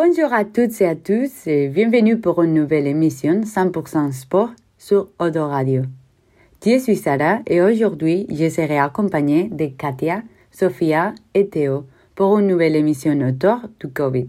Bonjour 0.00 0.32
à 0.32 0.44
toutes 0.44 0.80
et 0.80 0.86
à 0.86 0.94
tous 0.94 1.48
et 1.48 1.66
bienvenue 1.66 2.20
pour 2.20 2.40
une 2.44 2.54
nouvelle 2.54 2.86
émission 2.86 3.40
100% 3.40 4.12
sport 4.12 4.50
sur 4.78 5.08
Odo 5.18 5.48
Radio. 5.48 5.82
Je 6.64 6.78
suis 6.78 6.94
Sarah 6.94 7.40
et 7.48 7.60
aujourd'hui 7.60 8.24
je 8.30 8.48
serai 8.48 8.78
accompagnée 8.78 9.48
de 9.50 9.66
Katia, 9.66 10.22
Sophia 10.52 11.16
et 11.34 11.48
Théo 11.48 11.84
pour 12.14 12.38
une 12.38 12.46
nouvelle 12.46 12.76
émission 12.76 13.18
autour 13.26 13.62
du 13.80 13.88
Covid. 13.88 14.28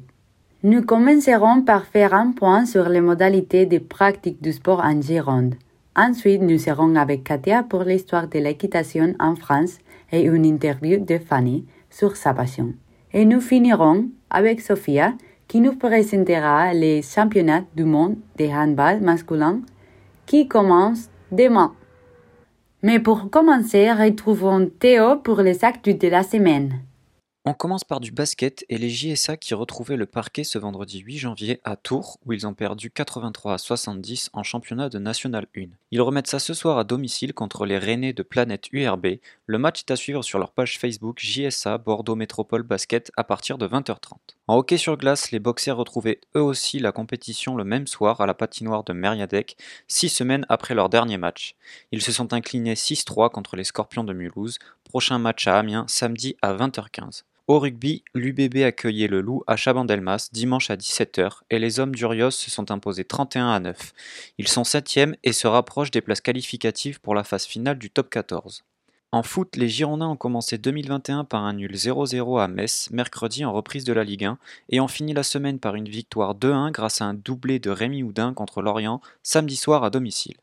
Nous 0.63 0.81
commencerons 0.81 1.61
par 1.61 1.85
faire 1.85 2.15
un 2.15 2.31
point 2.31 2.65
sur 2.65 2.89
les 2.89 3.01
modalités 3.01 3.67
de 3.67 3.77
pratique 3.77 4.41
du 4.41 4.53
sport 4.53 4.79
en 4.83 4.99
Gironde. 4.99 5.53
Ensuite, 5.95 6.41
nous 6.41 6.57
serons 6.57 6.95
avec 6.95 7.23
Katia 7.23 7.61
pour 7.61 7.83
l'histoire 7.83 8.27
de 8.27 8.39
l'équitation 8.39 9.13
en 9.19 9.35
France 9.35 9.77
et 10.11 10.23
une 10.23 10.47
interview 10.47 11.05
de 11.05 11.19
Fanny 11.19 11.67
sur 11.91 12.15
sa 12.15 12.33
passion. 12.33 12.73
Et 13.13 13.25
nous 13.25 13.39
finirons 13.39 14.07
avec 14.31 14.61
Sophia 14.61 15.13
qui 15.49 15.59
nous 15.59 15.75
présentera 15.75 16.73
les 16.73 17.01
championnats 17.01 17.65
du 17.75 17.83
monde 17.83 18.17
de 18.37 18.45
handball 18.45 19.01
masculin 19.01 19.61
qui 20.27 20.47
commencent 20.47 21.09
demain. 21.31 21.73
Mais 22.83 22.99
pour 22.99 23.29
commencer, 23.31 23.91
retrouvons 23.91 24.69
Théo 24.79 25.17
pour 25.17 25.41
les 25.41 25.65
actes 25.65 25.89
de 25.89 26.07
la 26.07 26.23
semaine. 26.23 26.79
On 27.45 27.53
commence 27.53 27.85
par 27.85 28.01
du 28.01 28.11
basket 28.11 28.65
et 28.67 28.77
les 28.77 28.89
JSA 28.89 29.37
qui 29.37 29.53
retrouvaient 29.53 29.95
le 29.95 30.05
parquet 30.05 30.43
ce 30.43 30.59
vendredi 30.59 30.99
8 30.99 31.17
janvier 31.19 31.61
à 31.63 31.77
Tours 31.77 32.19
où 32.25 32.33
ils 32.33 32.45
ont 32.45 32.53
perdu 32.53 32.91
83 32.91 33.53
à 33.53 33.57
70 33.57 34.29
en 34.33 34.43
championnat 34.43 34.89
de 34.89 34.99
National 34.99 35.47
1. 35.55 35.67
Ils 35.91 36.01
remettent 36.01 36.27
ça 36.27 36.39
ce 36.39 36.53
soir 36.53 36.77
à 36.77 36.83
domicile 36.83 37.33
contre 37.33 37.65
les 37.65 37.77
Rennais 37.77 38.11
de 38.11 38.23
Planète 38.23 38.65
URB. 38.73 39.19
Le 39.45 39.57
match 39.57 39.79
est 39.79 39.91
à 39.91 39.95
suivre 39.95 40.21
sur 40.21 40.37
leur 40.37 40.51
page 40.51 40.77
Facebook 40.79 41.19
JSA 41.21 41.77
Bordeaux 41.77 42.15
Métropole 42.15 42.63
Basket 42.63 43.09
à 43.15 43.23
partir 43.23 43.57
de 43.57 43.69
20h30. 43.69 44.17
En 44.47 44.57
hockey 44.57 44.77
sur 44.77 44.97
glace, 44.97 45.31
les 45.31 45.39
boxers 45.39 45.77
retrouvaient 45.77 46.19
eux 46.35 46.41
aussi 46.41 46.77
la 46.79 46.91
compétition 46.91 47.55
le 47.55 47.63
même 47.63 47.87
soir 47.87 48.19
à 48.19 48.25
la 48.25 48.33
patinoire 48.33 48.83
de 48.83 48.91
Meriadec, 48.91 49.55
six 49.87 50.09
semaines 50.09 50.45
après 50.49 50.75
leur 50.75 50.89
dernier 50.89 51.17
match. 51.17 51.55
Ils 51.93 52.01
se 52.01 52.11
sont 52.11 52.33
inclinés 52.33 52.73
6-3 52.73 53.31
contre 53.31 53.55
les 53.55 53.63
Scorpions 53.63 54.03
de 54.03 54.11
Mulhouse. 54.11 54.59
Prochain 54.83 55.19
match 55.19 55.47
à 55.47 55.57
Amiens 55.57 55.85
samedi 55.87 56.35
à 56.41 56.53
20h15. 56.53 57.23
Au 57.49 57.57
rugby, 57.57 58.03
l'UBB 58.13 58.57
accueillait 58.57 59.07
le 59.07 59.21
Loup 59.21 59.43
à 59.47 59.55
Chabandelmas 59.55 60.29
dimanche 60.31 60.69
à 60.69 60.75
17h 60.75 61.39
et 61.49 61.57
les 61.57 61.79
hommes 61.79 61.95
d'Urios 61.95 62.29
se 62.29 62.51
sont 62.51 62.69
imposés 62.69 63.05
31 63.05 63.49
à 63.49 63.59
9. 63.59 63.93
Ils 64.37 64.47
sont 64.47 64.63
7 64.63 65.17
et 65.23 65.33
se 65.33 65.47
rapprochent 65.47 65.89
des 65.89 66.01
places 66.01 66.21
qualificatives 66.21 67.01
pour 67.01 67.15
la 67.15 67.23
phase 67.23 67.45
finale 67.45 67.79
du 67.79 67.89
top 67.89 68.11
14. 68.11 68.65
En 69.11 69.23
foot, 69.23 69.55
les 69.55 69.67
Girondins 69.67 70.09
ont 70.09 70.15
commencé 70.15 70.59
2021 70.59 71.23
par 71.23 71.41
un 71.41 71.53
nul 71.53 71.73
0-0 71.73 72.39
à 72.39 72.47
Metz, 72.47 72.91
mercredi 72.91 73.43
en 73.43 73.51
reprise 73.51 73.83
de 73.83 73.93
la 73.93 74.03
Ligue 74.03 74.25
1, 74.25 74.37
et 74.69 74.79
ont 74.79 74.87
fini 74.87 75.13
la 75.13 75.23
semaine 75.23 75.57
par 75.57 75.73
une 75.73 75.89
victoire 75.89 76.35
2-1 76.35 76.69
grâce 76.69 77.01
à 77.01 77.05
un 77.05 77.15
doublé 77.15 77.57
de 77.57 77.71
Rémi 77.71 78.03
Houdin 78.03 78.35
contre 78.35 78.61
Lorient, 78.61 79.01
samedi 79.23 79.55
soir 79.55 79.83
à 79.83 79.89
domicile. 79.89 80.37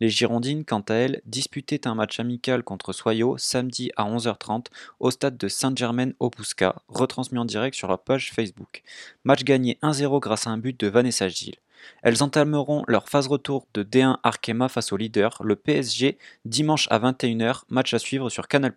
Les 0.00 0.10
Girondines, 0.10 0.64
quant 0.64 0.84
à 0.88 0.94
elles, 0.94 1.20
disputaient 1.26 1.88
un 1.88 1.96
match 1.96 2.20
amical 2.20 2.62
contre 2.62 2.92
Soyo 2.92 3.36
samedi 3.36 3.90
à 3.96 4.04
11h30 4.04 4.66
au 5.00 5.10
stade 5.10 5.36
de 5.36 5.48
Saint-Germain-Opusca, 5.48 6.76
retransmis 6.88 7.38
en 7.38 7.44
direct 7.44 7.76
sur 7.76 7.88
leur 7.88 7.98
page 7.98 8.32
Facebook. 8.32 8.82
Match 9.24 9.42
gagné 9.42 9.76
1-0 9.82 10.20
grâce 10.20 10.46
à 10.46 10.50
un 10.50 10.58
but 10.58 10.78
de 10.78 10.86
Vanessa 10.86 11.28
Gilles. 11.28 11.56
Elles 12.02 12.22
entameront 12.22 12.84
leur 12.86 13.08
phase 13.08 13.26
retour 13.26 13.66
de 13.74 13.82
D1 13.82 14.18
Arkema 14.22 14.68
face 14.68 14.92
au 14.92 14.96
leader, 14.96 15.40
le 15.44 15.56
PSG, 15.56 16.16
dimanche 16.44 16.86
à 16.90 16.98
21h, 16.98 17.62
match 17.68 17.92
à 17.94 17.98
suivre 17.98 18.30
sur 18.30 18.46
Canal+. 18.46 18.72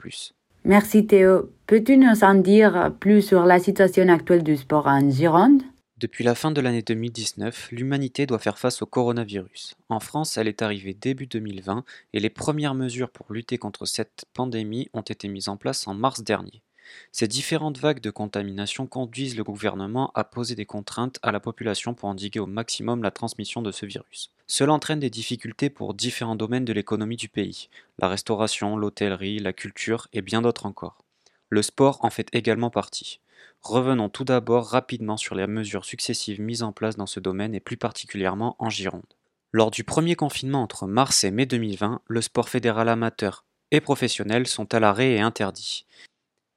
Merci 0.64 1.06
Théo. 1.06 1.52
Peux-tu 1.68 1.98
nous 1.98 2.24
en 2.24 2.36
dire 2.36 2.92
plus 3.00 3.22
sur 3.22 3.46
la 3.46 3.60
situation 3.60 4.08
actuelle 4.10 4.44
du 4.44 4.58
sport 4.58 4.88
en 4.88 5.10
Gironde? 5.10 5.62
Depuis 6.02 6.24
la 6.24 6.34
fin 6.34 6.50
de 6.50 6.60
l'année 6.62 6.82
2019, 6.82 7.70
l'humanité 7.72 8.26
doit 8.26 8.40
faire 8.40 8.58
face 8.58 8.82
au 8.82 8.88
coronavirus. 8.88 9.76
En 9.88 10.00
France, 10.00 10.36
elle 10.36 10.48
est 10.48 10.64
arrivée 10.64 10.96
début 10.96 11.28
2020 11.28 11.84
et 12.14 12.20
les 12.20 12.32
premières 12.32 12.74
mesures 12.74 13.12
pour 13.12 13.32
lutter 13.32 13.60
contre 13.60 13.86
cette 13.86 14.26
pandémie 14.34 14.90
ont 14.94 15.02
été 15.02 15.28
mises 15.28 15.48
en 15.48 15.58
place 15.58 15.88
en 15.88 15.94
mars 15.94 16.24
dernier. 16.24 16.64
Ces 17.12 17.28
différentes 17.28 17.78
vagues 17.78 18.00
de 18.00 18.10
contamination 18.10 18.88
conduisent 18.88 19.38
le 19.38 19.44
gouvernement 19.44 20.12
à 20.16 20.24
poser 20.24 20.56
des 20.56 20.66
contraintes 20.66 21.20
à 21.22 21.32
la 21.32 21.40
population 21.40 21.94
pour 21.94 22.10
endiguer 22.10 22.40
au 22.40 22.48
maximum 22.48 23.04
la 23.04 23.12
transmission 23.12 23.62
de 23.62 23.72
ce 23.72 23.86
virus. 23.86 24.32
Cela 24.48 24.74
entraîne 24.74 25.00
des 25.00 25.12
difficultés 25.12 25.70
pour 25.70 25.94
différents 25.94 26.36
domaines 26.36 26.66
de 26.66 26.74
l'économie 26.74 27.16
du 27.16 27.30
pays, 27.30 27.70
la 28.00 28.08
restauration, 28.08 28.76
l'hôtellerie, 28.76 29.38
la 29.38 29.54
culture 29.54 30.08
et 30.14 30.24
bien 30.24 30.42
d'autres 30.42 30.66
encore. 30.66 30.98
Le 31.50 31.62
sport 31.62 32.04
en 32.04 32.10
fait 32.10 32.28
également 32.34 32.72
partie. 32.72 33.20
Revenons 33.62 34.10
tout 34.10 34.24
d'abord 34.24 34.66
rapidement 34.68 35.18
sur 35.18 35.36
les 35.36 35.48
mesures 35.48 35.86
successives 35.86 36.42
mises 36.42 36.64
en 36.64 36.72
place 36.72 36.96
dans 36.96 37.06
ce 37.06 37.20
domaine 37.20 37.54
et 37.54 37.60
plus 37.60 37.78
particulièrement 37.78 38.56
en 38.60 38.70
Gironde. 38.70 39.16
Lors 39.52 39.70
du 39.70 39.84
premier 39.84 40.16
confinement 40.16 40.64
entre 40.64 40.88
mars 40.88 41.24
et 41.24 41.32
mai 41.32 41.46
2020, 41.46 42.02
le 42.06 42.22
sport 42.22 42.50
fédéral 42.50 42.90
amateur 42.90 43.46
et 43.72 43.82
professionnel 43.82 44.48
sont 44.48 44.74
à 44.74 44.80
l'arrêt 44.80 45.14
et 45.14 45.22
interdits. 45.22 45.86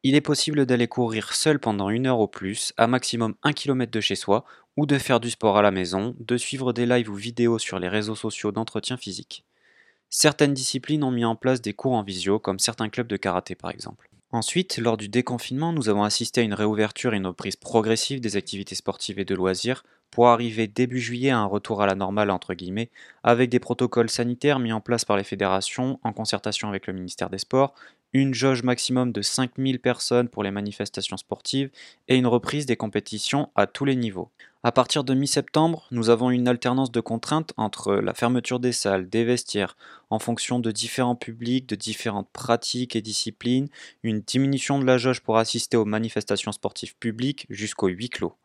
Il 0.02 0.14
est 0.14 0.20
possible 0.20 0.66
d'aller 0.66 0.86
courir 0.86 1.32
seul 1.34 1.58
pendant 1.58 1.88
une 1.88 2.06
heure 2.06 2.20
au 2.20 2.28
plus, 2.28 2.72
à 2.76 2.86
maximum 2.86 3.34
un 3.42 3.52
kilomètre 3.52 3.92
de 3.92 4.00
chez 4.00 4.16
soi, 4.16 4.44
ou 4.76 4.86
de 4.86 4.98
faire 4.98 5.20
du 5.20 5.30
sport 5.30 5.56
à 5.56 5.62
la 5.62 5.70
maison, 5.70 6.14
de 6.18 6.36
suivre 6.36 6.72
des 6.72 6.86
lives 6.86 7.10
ou 7.10 7.14
vidéos 7.14 7.58
sur 7.58 7.78
les 7.78 7.88
réseaux 7.88 8.14
sociaux 8.14 8.52
d'entretien 8.52 8.96
physique. 8.96 9.44
Certaines 10.10 10.54
disciplines 10.54 11.04
ont 11.04 11.10
mis 11.10 11.24
en 11.24 11.36
place 11.36 11.60
des 11.60 11.72
cours 11.72 11.94
en 11.94 12.02
visio, 12.02 12.38
comme 12.38 12.58
certains 12.58 12.88
clubs 12.88 13.06
de 13.06 13.16
karaté 13.16 13.54
par 13.54 13.70
exemple. 13.70 14.08
Ensuite, 14.34 14.78
lors 14.78 14.96
du 14.96 15.08
déconfinement, 15.08 15.72
nous 15.72 15.88
avons 15.88 16.02
assisté 16.02 16.40
à 16.40 16.44
une 16.44 16.54
réouverture 16.54 17.14
et 17.14 17.18
une 17.18 17.28
reprise 17.28 17.54
progressive 17.54 18.20
des 18.20 18.36
activités 18.36 18.74
sportives 18.74 19.20
et 19.20 19.24
de 19.24 19.32
loisirs 19.32 19.84
pour 20.10 20.26
arriver 20.26 20.66
début 20.66 20.98
juillet 20.98 21.30
à 21.30 21.38
un 21.38 21.44
retour 21.44 21.80
à 21.80 21.86
la 21.86 21.94
normale 21.94 22.32
entre 22.32 22.52
guillemets, 22.54 22.90
avec 23.22 23.48
des 23.48 23.60
protocoles 23.60 24.10
sanitaires 24.10 24.58
mis 24.58 24.72
en 24.72 24.80
place 24.80 25.04
par 25.04 25.16
les 25.16 25.22
fédérations 25.22 26.00
en 26.02 26.12
concertation 26.12 26.68
avec 26.68 26.88
le 26.88 26.94
ministère 26.94 27.30
des 27.30 27.38
Sports, 27.38 27.74
une 28.12 28.34
jauge 28.34 28.64
maximum 28.64 29.12
de 29.12 29.22
5000 29.22 29.78
personnes 29.78 30.28
pour 30.28 30.42
les 30.42 30.50
manifestations 30.50 31.16
sportives 31.16 31.70
et 32.08 32.16
une 32.16 32.26
reprise 32.26 32.66
des 32.66 32.74
compétitions 32.74 33.50
à 33.54 33.68
tous 33.68 33.84
les 33.84 33.94
niveaux. 33.94 34.32
À 34.66 34.72
partir 34.72 35.04
de 35.04 35.12
mi-septembre, 35.12 35.86
nous 35.90 36.08
avons 36.08 36.30
une 36.30 36.48
alternance 36.48 36.90
de 36.90 37.00
contraintes 37.00 37.52
entre 37.58 37.96
la 37.96 38.14
fermeture 38.14 38.60
des 38.60 38.72
salles, 38.72 39.10
des 39.10 39.22
vestiaires, 39.22 39.76
en 40.08 40.18
fonction 40.18 40.58
de 40.58 40.70
différents 40.70 41.16
publics, 41.16 41.68
de 41.68 41.76
différentes 41.76 42.30
pratiques 42.32 42.96
et 42.96 43.02
disciplines, 43.02 43.68
une 44.02 44.22
diminution 44.22 44.78
de 44.78 44.86
la 44.86 44.96
jauge 44.96 45.20
pour 45.20 45.36
assister 45.36 45.76
aux 45.76 45.84
manifestations 45.84 46.50
sportives 46.50 46.96
publiques 46.96 47.44
jusqu'au 47.50 47.88
huis 47.88 48.08
clos. 48.08 48.38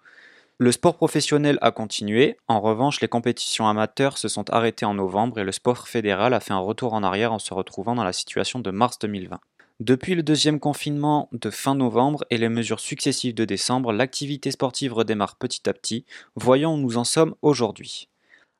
Le 0.57 0.73
sport 0.73 0.97
professionnel 0.97 1.57
a 1.61 1.71
continué, 1.71 2.35
en 2.49 2.59
revanche 2.59 2.99
les 2.99 3.07
compétitions 3.07 3.69
amateurs 3.69 4.17
se 4.17 4.27
sont 4.27 4.49
arrêtées 4.49 4.85
en 4.85 4.95
novembre 4.95 5.39
et 5.39 5.45
le 5.45 5.53
sport 5.53 5.87
fédéral 5.87 6.33
a 6.33 6.41
fait 6.41 6.51
un 6.51 6.59
retour 6.59 6.91
en 6.91 7.03
arrière 7.03 7.31
en 7.31 7.39
se 7.39 7.53
retrouvant 7.53 7.95
dans 7.95 8.03
la 8.03 8.11
situation 8.11 8.59
de 8.59 8.71
mars 8.71 8.99
2020. 8.99 9.39
Depuis 9.79 10.13
le 10.13 10.23
deuxième 10.23 10.59
confinement 10.59 11.29
de 11.31 11.49
fin 11.49 11.73
novembre 11.73 12.25
et 12.29 12.37
les 12.37 12.49
mesures 12.49 12.81
successives 12.81 13.33
de 13.33 13.45
décembre, 13.45 13.93
l'activité 13.93 14.51
sportive 14.51 14.91
redémarre 14.91 15.37
petit 15.37 15.69
à 15.69 15.73
petit. 15.73 16.05
Voyons 16.35 16.73
où 16.73 16.77
nous 16.77 16.97
en 16.97 17.05
sommes 17.05 17.33
aujourd'hui. 17.41 18.09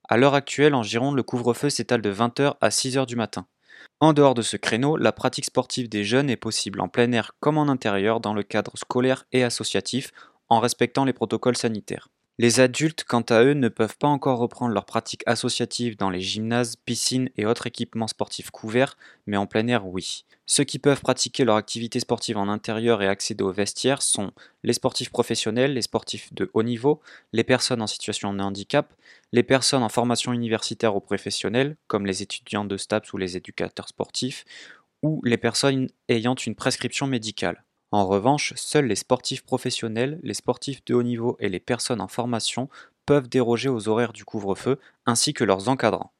À 0.07 0.15
l'heure 0.15 0.33
actuelle, 0.33 0.73
en 0.73 0.81
Gironde, 0.81 1.17
le 1.17 1.23
couvre-feu 1.23 1.69
s'étale 1.69 2.01
de 2.01 2.13
20h 2.13 2.55
à 2.61 2.69
6h 2.69 3.05
du 3.05 3.17
matin. 3.17 3.47
En 3.99 4.13
dehors 4.13 4.33
de 4.33 4.41
ce 4.41 4.55
créneau, 4.55 4.95
la 4.95 5.11
pratique 5.11 5.43
sportive 5.43 5.89
des 5.89 6.05
jeunes 6.05 6.29
est 6.29 6.37
possible 6.37 6.79
en 6.79 6.87
plein 6.87 7.11
air 7.11 7.33
comme 7.41 7.57
en 7.57 7.67
intérieur 7.67 8.21
dans 8.21 8.33
le 8.33 8.43
cadre 8.43 8.77
scolaire 8.77 9.25
et 9.33 9.43
associatif 9.43 10.13
en 10.47 10.61
respectant 10.61 11.03
les 11.03 11.11
protocoles 11.11 11.57
sanitaires. 11.57 12.07
Les 12.39 12.59
adultes, 12.61 13.03
quant 13.03 13.21
à 13.21 13.43
eux, 13.43 13.53
ne 13.53 13.67
peuvent 13.69 13.97
pas 13.97 14.07
encore 14.07 14.39
reprendre 14.39 14.73
leur 14.73 14.85
pratique 14.85 15.21
associative 15.27 15.95
dans 15.97 16.09
les 16.09 16.21
gymnases, 16.21 16.75
piscines 16.77 17.29
et 17.37 17.45
autres 17.45 17.67
équipements 17.67 18.07
sportifs 18.07 18.49
couverts, 18.49 18.97
mais 19.27 19.37
en 19.37 19.45
plein 19.45 19.67
air, 19.67 19.85
oui. 19.85 20.25
Ceux 20.47 20.63
qui 20.63 20.79
peuvent 20.79 21.01
pratiquer 21.01 21.43
leur 21.45 21.57
activité 21.57 21.99
sportive 21.99 22.37
en 22.37 22.47
intérieur 22.47 23.03
et 23.03 23.07
accéder 23.07 23.43
aux 23.43 23.51
vestiaires 23.51 24.01
sont 24.01 24.31
les 24.63 24.73
sportifs 24.73 25.11
professionnels, 25.11 25.73
les 25.73 25.83
sportifs 25.83 26.33
de 26.33 26.49
haut 26.53 26.63
niveau, 26.63 27.01
les 27.33 27.43
personnes 27.43 27.81
en 27.81 27.87
situation 27.87 28.33
de 28.33 28.41
handicap, 28.41 28.91
les 29.33 29.43
personnes 29.43 29.83
en 29.83 29.89
formation 29.89 30.33
universitaire 30.33 30.95
ou 30.95 31.01
professionnelle, 31.01 31.75
comme 31.87 32.07
les 32.07 32.23
étudiants 32.23 32.65
de 32.65 32.77
STAPS 32.77 33.13
ou 33.13 33.17
les 33.17 33.37
éducateurs 33.37 33.89
sportifs, 33.89 34.45
ou 35.03 35.21
les 35.25 35.37
personnes 35.37 35.89
ayant 36.07 36.35
une 36.35 36.55
prescription 36.55 37.05
médicale. 37.05 37.63
En 37.91 38.05
revanche, 38.05 38.53
seuls 38.55 38.85
les 38.85 38.95
sportifs 38.95 39.43
professionnels, 39.43 40.19
les 40.21 40.35
sportifs 40.35 40.85
de 40.85 40.93
haut 40.93 41.03
niveau 41.03 41.35
et 41.39 41.49
les 41.49 41.59
personnes 41.59 42.01
en 42.01 42.07
formation 42.07 42.69
peuvent 43.05 43.29
déroger 43.29 43.69
aux 43.69 43.89
horaires 43.89 44.13
du 44.13 44.25
couvre-feu 44.25 44.79
ainsi 45.07 45.33
que 45.33 45.43
leurs 45.43 45.69
encadrants. 45.69 46.11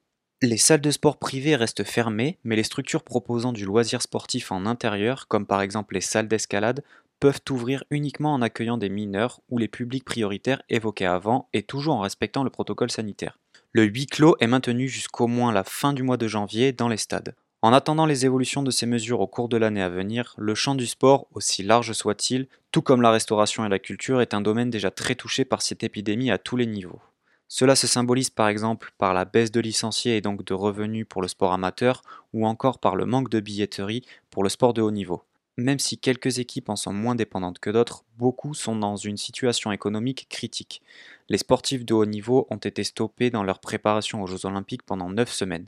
Les 0.42 0.57
salles 0.57 0.81
de 0.81 0.89
sport 0.89 1.18
privées 1.18 1.56
restent 1.56 1.83
fermées, 1.83 2.39
mais 2.44 2.56
les 2.56 2.63
structures 2.63 3.04
proposant 3.04 3.51
du 3.51 3.66
loisir 3.66 4.01
sportif 4.01 4.51
en 4.51 4.66
intérieur, 4.66 5.27
comme 5.27 5.45
par 5.45 5.62
exemple 5.62 5.94
les 5.94 6.01
salles 6.01 6.27
d'escalade, 6.27 6.83
peuvent 7.19 7.42
ouvrir 7.50 7.83
uniquement 7.92 8.33
en 8.33 8.42
accueillant 8.42 8.77
des 8.77 8.89
mineurs 8.89 9.42
ou 9.50 9.57
les 9.57 9.68
publics 9.68 10.06
prioritaires 10.06 10.63
évoqués 10.69 11.06
avant 11.06 11.50
et 11.54 11.63
toujours 11.63 11.95
en 11.95 12.01
respectant 12.01 12.44
le 12.44 12.50
protocole 12.50 12.89
sanitaire. 12.89 13.38
Le 13.74 13.83
huis 13.83 14.07
clos 14.07 14.38
est 14.39 14.48
maintenu 14.48 14.88
jusqu'au 14.88 15.27
moins 15.27 15.51
la 15.51 15.63
fin 15.63 15.94
du 15.94 16.01
mois 16.01 16.18
de 16.18 16.27
janvier 16.27 16.72
dans 16.72 16.88
les 16.88 16.98
stades. 16.98 17.36
En 17.61 17.73
attendant 17.73 18.06
les 18.06 18.25
évolutions 18.25 18.63
de 18.63 18.71
ces 18.71 18.85
mesures 18.85 19.19
au 19.19 19.27
cours 19.27 19.50
de 19.50 19.57
l'année 19.57 19.81
à 19.81 19.89
venir, 19.89 20.33
le 20.38 20.56
champ 20.56 20.75
du 20.75 20.88
sport, 20.88 21.27
aussi 21.33 21.61
large 21.61 21.91
soit-il, 21.91 22.47
tout 22.71 22.81
comme 22.81 23.01
la 23.01 23.11
restauration 23.11 23.65
et 23.65 23.69
la 23.69 23.79
culture, 23.79 24.21
est 24.21 24.33
un 24.33 24.39
domaine 24.39 24.69
déjà 24.69 24.91
très 24.91 25.15
touché 25.15 25.44
par 25.44 25.61
cette 25.61 25.83
épidémie 25.83 26.31
à 26.31 26.38
tous 26.38 26.56
les 26.56 26.65
niveaux. 26.65 27.01
Cela 27.50 27.75
se 27.75 27.85
symbolise 27.85 28.29
par 28.29 28.47
exemple 28.47 28.94
par 28.97 29.13
la 29.13 29.25
baisse 29.25 29.51
de 29.51 29.59
licenciés 29.59 30.15
et 30.15 30.21
donc 30.21 30.45
de 30.45 30.53
revenus 30.53 31.06
pour 31.09 31.21
le 31.21 31.27
sport 31.27 31.51
amateur, 31.51 32.01
ou 32.31 32.47
encore 32.47 32.79
par 32.79 32.95
le 32.95 33.06
manque 33.06 33.29
de 33.29 33.41
billetterie 33.41 34.05
pour 34.29 34.44
le 34.44 34.50
sport 34.50 34.73
de 34.73 34.81
haut 34.81 34.91
niveau. 34.91 35.23
Même 35.57 35.79
si 35.79 35.97
quelques 35.97 36.39
équipes 36.39 36.69
en 36.69 36.77
sont 36.77 36.94
moins 36.94 37.15
dépendantes 37.15 37.59
que 37.59 37.71
d'autres, 37.71 38.05
beaucoup 38.17 38.53
sont 38.53 38.77
dans 38.77 38.95
une 38.95 39.17
situation 39.17 39.73
économique 39.73 40.27
critique. 40.29 40.81
Les 41.27 41.38
sportifs 41.38 41.83
de 41.83 41.94
haut 41.94 42.05
niveau 42.05 42.47
ont 42.51 42.55
été 42.55 42.85
stoppés 42.85 43.29
dans 43.29 43.44
leur 43.44 43.59
préparation 43.59 44.23
aux 44.23 44.27
Jeux 44.27 44.45
olympiques 44.45 44.83
pendant 44.83 45.09
9 45.09 45.29
semaines. 45.29 45.67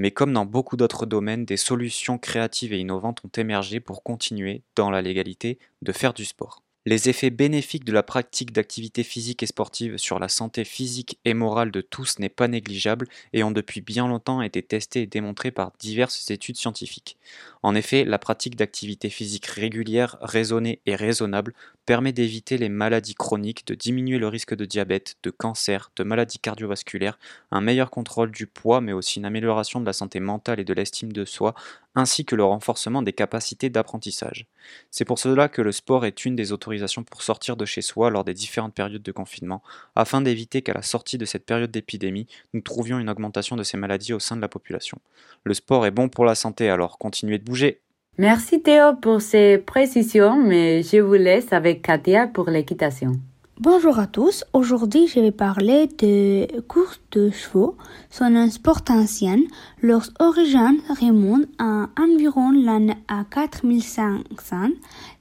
Mais 0.00 0.12
comme 0.12 0.32
dans 0.32 0.46
beaucoup 0.46 0.78
d'autres 0.78 1.04
domaines, 1.04 1.44
des 1.44 1.58
solutions 1.58 2.16
créatives 2.16 2.72
et 2.72 2.78
innovantes 2.78 3.20
ont 3.22 3.28
émergé 3.36 3.80
pour 3.80 4.02
continuer, 4.02 4.62
dans 4.74 4.88
la 4.88 5.02
légalité, 5.02 5.58
de 5.82 5.92
faire 5.92 6.14
du 6.14 6.24
sport. 6.24 6.62
Les 6.86 7.10
effets 7.10 7.28
bénéfiques 7.28 7.84
de 7.84 7.92
la 7.92 8.02
pratique 8.02 8.52
d'activités 8.52 9.02
physiques 9.02 9.42
et 9.42 9.46
sportives 9.46 9.98
sur 9.98 10.18
la 10.18 10.28
santé 10.28 10.64
physique 10.64 11.18
et 11.26 11.34
morale 11.34 11.70
de 11.70 11.82
tous 11.82 12.18
n'est 12.18 12.30
pas 12.30 12.48
négligeable 12.48 13.06
et 13.34 13.44
ont 13.44 13.50
depuis 13.50 13.82
bien 13.82 14.08
longtemps 14.08 14.40
été 14.40 14.62
testés 14.62 15.02
et 15.02 15.06
démontrés 15.06 15.50
par 15.50 15.72
diverses 15.78 16.30
études 16.30 16.56
scientifiques. 16.56 17.18
En 17.62 17.74
effet, 17.74 18.04
la 18.04 18.18
pratique 18.18 18.56
d'activités 18.56 19.10
physiques 19.10 19.44
régulières, 19.44 20.16
raisonnées 20.22 20.80
et 20.86 20.96
raisonnables 20.96 21.52
permet 21.84 22.12
d'éviter 22.12 22.56
les 22.56 22.70
maladies 22.70 23.14
chroniques, 23.14 23.66
de 23.66 23.74
diminuer 23.74 24.18
le 24.18 24.28
risque 24.28 24.54
de 24.54 24.64
diabète, 24.64 25.16
de 25.22 25.30
cancer, 25.30 25.90
de 25.96 26.04
maladies 26.04 26.38
cardiovasculaires, 26.38 27.18
un 27.50 27.60
meilleur 27.60 27.90
contrôle 27.90 28.30
du 28.30 28.46
poids 28.46 28.80
mais 28.80 28.92
aussi 28.92 29.18
une 29.18 29.26
amélioration 29.26 29.80
de 29.80 29.86
la 29.86 29.92
santé 29.92 30.18
mentale 30.18 30.60
et 30.60 30.64
de 30.64 30.72
l'estime 30.72 31.12
de 31.12 31.26
soi, 31.26 31.54
ainsi 31.94 32.24
que 32.24 32.36
le 32.36 32.44
renforcement 32.44 33.02
des 33.02 33.12
capacités 33.12 33.70
d'apprentissage. 33.70 34.46
C'est 34.90 35.04
pour 35.04 35.18
cela 35.18 35.48
que 35.48 35.62
le 35.62 35.72
sport 35.72 36.04
est 36.04 36.24
une 36.24 36.36
des 36.36 36.52
autorisations 36.52 37.02
pour 37.02 37.22
sortir 37.22 37.56
de 37.56 37.64
chez 37.64 37.82
soi 37.82 38.10
lors 38.10 38.24
des 38.24 38.34
différentes 38.34 38.74
périodes 38.74 39.02
de 39.02 39.12
confinement, 39.12 39.62
afin 39.96 40.20
d'éviter 40.20 40.62
qu'à 40.62 40.74
la 40.74 40.82
sortie 40.82 41.18
de 41.18 41.24
cette 41.24 41.46
période 41.46 41.70
d'épidémie, 41.70 42.26
nous 42.54 42.60
trouvions 42.60 42.98
une 42.98 43.10
augmentation 43.10 43.56
de 43.56 43.62
ces 43.62 43.76
maladies 43.76 44.12
au 44.12 44.20
sein 44.20 44.36
de 44.36 44.40
la 44.40 44.48
population. 44.48 44.98
Le 45.44 45.54
sport 45.54 45.86
est 45.86 45.90
bon 45.90 46.08
pour 46.08 46.24
la 46.24 46.34
santé, 46.34 46.68
alors 46.68 46.98
continuez 46.98 47.38
de 47.38 47.44
bouger. 47.44 47.80
Merci 48.18 48.60
Théo 48.62 48.94
pour 49.00 49.22
ces 49.22 49.58
précisions, 49.58 50.36
mais 50.36 50.82
je 50.82 50.98
vous 50.98 51.14
laisse 51.14 51.52
avec 51.52 51.82
Katia 51.82 52.26
pour 52.26 52.50
l'équitation. 52.50 53.12
Bonjour 53.62 53.98
à 53.98 54.06
tous. 54.06 54.42
Aujourd'hui, 54.54 55.06
je 55.06 55.20
vais 55.20 55.32
parler 55.32 55.86
de 55.98 56.62
course 56.62 56.98
de 57.10 57.28
chevaux. 57.28 57.76
C'est 58.08 58.24
un 58.24 58.48
sport 58.48 58.80
ancien. 58.88 59.36
Leurs 59.82 60.08
origines 60.18 60.80
remontent 60.88 61.46
à 61.58 61.90
environ 62.00 62.52
l'année 62.52 62.96
à 63.06 63.24
4500 63.30 64.70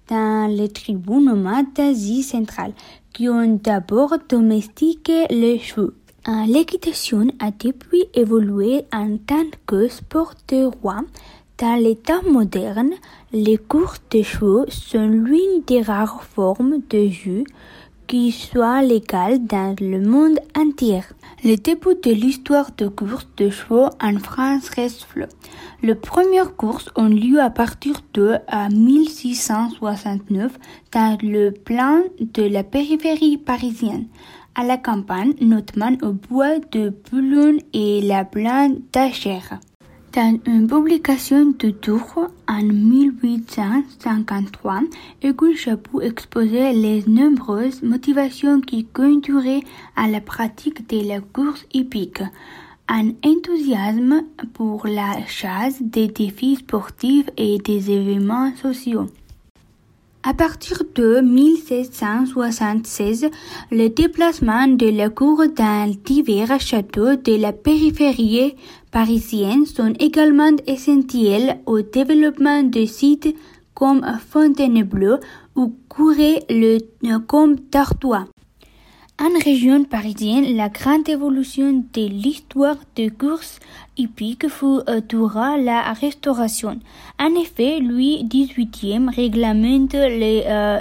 dans 0.09 0.49
les 0.49 0.69
tribus 0.69 1.21
nomades 1.21 1.73
d'Asie 1.75 2.23
centrale 2.23 2.71
qui 3.11 3.27
ont 3.27 3.59
d'abord 3.61 4.15
domestiqué 4.29 5.25
les 5.29 5.59
chevaux. 5.59 5.91
L'équitation 6.47 7.27
a 7.39 7.51
depuis 7.51 8.05
évolué 8.13 8.85
en 8.93 9.17
tant 9.17 9.49
que 9.65 9.89
sport 9.89 10.35
de 10.47 10.63
roi. 10.63 11.01
Dans 11.57 11.75
l'état 11.75 12.21
moderne, 12.21 12.91
les 13.33 13.57
courses 13.57 14.01
de 14.11 14.21
chevaux 14.21 14.63
sont 14.69 15.09
l'une 15.09 15.61
des 15.67 15.81
rares 15.81 16.23
formes 16.23 16.77
de 16.89 17.09
jeu 17.09 17.43
qui 18.09 18.31
soit 18.31 18.81
légal 18.81 19.45
dans 19.45 19.75
le 19.79 20.01
monde 20.01 20.39
entier. 20.57 21.01
Le 21.43 21.55
début 21.55 21.93
de 22.03 22.11
l'histoire 22.11 22.71
de 22.75 22.87
courses 22.87 23.27
de 23.37 23.51
chevaux 23.51 23.89
en 24.01 24.17
France 24.17 24.69
reste 24.69 25.03
flou. 25.03 25.27
Les 25.83 25.93
premières 25.93 26.55
courses 26.55 26.89
ont 26.95 27.07
lieu 27.07 27.39
à 27.39 27.51
partir 27.51 28.01
de 28.15 28.37
1669 28.71 30.57
dans 30.91 31.19
le 31.21 31.51
plan 31.51 32.01
de 32.19 32.43
la 32.43 32.63
périphérie 32.63 33.37
parisienne, 33.37 34.07
à 34.55 34.63
la 34.63 34.77
campagne, 34.77 35.35
notamment 35.39 35.95
au 36.01 36.13
bois 36.13 36.57
de 36.71 36.91
Boulogne 37.11 37.61
et 37.73 38.01
la 38.01 38.25
plaine 38.25 38.81
d'Achères. 38.91 39.59
Dans 40.13 40.39
une 40.47 40.65
publication 40.65 41.53
de 41.59 41.69
Tours 41.69 42.29
en 42.59 42.63
1853, 42.63 44.81
École 45.21 45.55
Chaput 45.55 46.01
exposait 46.01 46.73
les 46.73 47.03
nombreuses 47.07 47.83
motivations 47.83 48.59
qui 48.59 48.83
conduiraient 48.85 49.61
à 49.95 50.09
la 50.09 50.19
pratique 50.19 50.89
de 50.89 51.07
la 51.07 51.21
course 51.21 51.65
hippique. 51.73 52.21
Un 52.89 53.11
enthousiasme 53.25 54.23
pour 54.53 54.87
la 54.87 55.25
chasse, 55.27 55.81
des 55.81 56.07
défis 56.07 56.57
sportifs 56.57 57.29
et 57.37 57.59
des 57.59 57.91
événements 57.91 58.53
sociaux. 58.55 59.07
À 60.21 60.33
partir 60.33 60.83
de 60.95 61.21
1776, 61.21 63.29
le 63.71 63.87
déplacement 63.87 64.67
de 64.67 64.89
la 64.89 65.09
cour 65.09 65.45
dans 65.55 65.95
divers 66.03 66.59
châteaux 66.59 67.15
de 67.15 67.39
la 67.39 67.53
périphérie 67.53 68.53
parisienne 68.91 69.65
sont 69.65 69.93
également 69.99 70.55
essentiels 70.67 71.59
au 71.65 71.81
développement 71.81 72.63
de 72.63 72.85
sites 72.85 73.35
comme 73.73 74.05
Fontainebleau 74.29 75.17
ou 75.55 75.75
Couret-le-Comte 75.87 77.59
d'Artois. 77.71 78.25
En 79.21 79.37
région 79.43 79.83
parisienne, 79.83 80.55
la 80.55 80.69
grande 80.69 81.09
évolution 81.09 81.83
de 81.93 82.07
l'histoire 82.07 82.77
de 82.95 83.09
course 83.09 83.59
hippique 83.97 84.47
fut 84.47 84.79
euh, 84.87 85.01
durant 85.01 85.57
la 85.57 85.91
Restauration. 85.91 86.79
En 87.19 87.35
effet, 87.35 87.81
Louis 87.81 88.23
XVIII 88.23 89.09
réglemente 89.13 89.91
les 89.93 90.43
euh, 90.47 90.79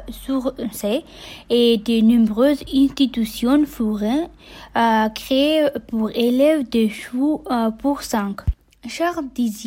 et 1.50 1.79
de 1.79 2.00
nombreuses 2.00 2.62
institutions 2.73 3.67
furent 3.67 4.29
euh, 4.76 5.08
créées 5.08 5.67
pour 5.88 6.11
élèves 6.14 6.69
de 6.70 6.87
chevaux 6.87 7.43
euh, 7.50 7.73
pour 7.73 8.02
cinq. 8.02 8.43
Charles 8.86 9.28
X 9.36 9.66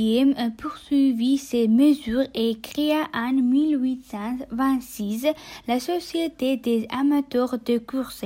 poursuivit 0.58 1.38
ces 1.38 1.68
mesures 1.68 2.24
et 2.34 2.58
créa 2.62 3.10
en 3.14 3.34
1826 3.34 5.28
la 5.68 5.82
Société 5.82 6.56
des 6.56 6.88
amateurs 6.90 7.58
de 7.64 7.78
course, 7.78 8.24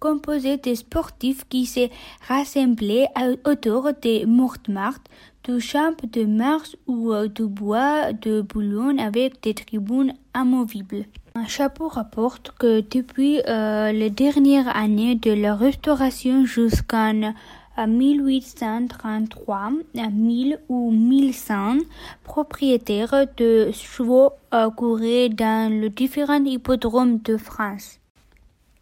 composée 0.00 0.56
de 0.56 0.74
sportifs 0.74 1.44
qui 1.48 1.66
se 1.66 1.88
rassemblaient 2.26 3.08
autour 3.44 3.90
de 4.02 4.24
Montmartre, 4.24 5.10
du 5.44 5.60
Champ 5.60 5.94
de 6.02 6.24
Mars 6.24 6.74
ou 6.86 7.12
du 7.28 7.46
Bois 7.46 8.14
de 8.14 8.40
Boulogne 8.40 9.00
avec 9.00 9.42
des 9.42 9.52
tribunes 9.52 10.14
amovibles. 10.32 11.04
Un 11.36 11.46
chapeau 11.46 11.88
rapporte 11.88 12.52
que 12.58 12.80
depuis 12.80 13.40
euh, 13.46 13.92
les 13.92 14.08
dernières 14.08 14.74
années 14.74 15.16
de 15.16 15.32
la 15.32 15.54
Restauration 15.54 16.46
jusqu'en 16.46 17.34
1833 17.76 19.72
à 19.98 20.08
1000 20.08 20.60
ou 20.68 20.90
1100 20.90 21.78
propriétaires 22.22 23.26
de 23.36 23.70
chevaux 23.72 24.30
couraient 24.76 25.28
dans 25.28 25.72
les 25.72 25.90
différents 25.90 26.44
hippodromes 26.44 27.18
de 27.18 27.36
France. 27.36 27.98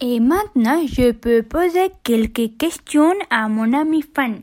Et 0.00 0.18
maintenant, 0.20 0.84
je 0.86 1.12
peux 1.12 1.42
poser 1.42 1.90
quelques 2.02 2.56
questions 2.58 3.14
à 3.30 3.48
mon 3.48 3.72
ami 3.72 4.02
Fanny. 4.02 4.42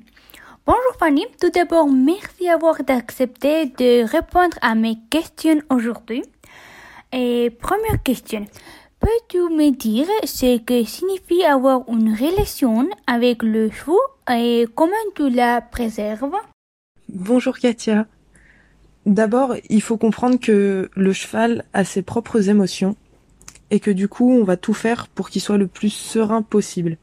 Bonjour 0.65 0.95
Fanny, 0.99 1.25
tout 1.41 1.49
d'abord 1.49 1.89
merci 1.89 2.45
d'avoir 2.45 2.77
accepté 2.87 3.65
de 3.65 4.09
répondre 4.09 4.57
à 4.61 4.75
mes 4.75 4.97
questions 5.09 5.61
aujourd'hui. 5.69 6.23
Et 7.11 7.49
première 7.49 8.01
question, 8.03 8.45
peux-tu 8.99 9.39
me 9.39 9.71
dire 9.71 10.07
ce 10.25 10.57
que 10.57 10.83
signifie 10.83 11.43
avoir 11.43 11.83
une 11.87 12.13
relation 12.13 12.89
avec 13.07 13.43
le 13.43 13.69
cheveu 13.71 13.97
et 14.29 14.67
comment 14.75 14.91
tu 15.15 15.29
la 15.29 15.61
préserves? 15.61 16.35
Bonjour 17.07 17.57
Katia. 17.57 18.07
D'abord, 19.05 19.55
il 19.69 19.81
faut 19.81 19.97
comprendre 19.97 20.39
que 20.39 20.89
le 20.93 21.13
cheval 21.13 21.63
a 21.73 21.83
ses 21.83 22.01
propres 22.01 22.49
émotions 22.49 22.95
et 23.71 23.79
que 23.79 23.91
du 23.91 24.07
coup, 24.07 24.31
on 24.31 24.43
va 24.43 24.57
tout 24.57 24.73
faire 24.73 25.07
pour 25.07 25.29
qu'il 25.29 25.41
soit 25.41 25.57
le 25.57 25.67
plus 25.67 25.89
serein 25.89 26.41
possible. 26.41 26.97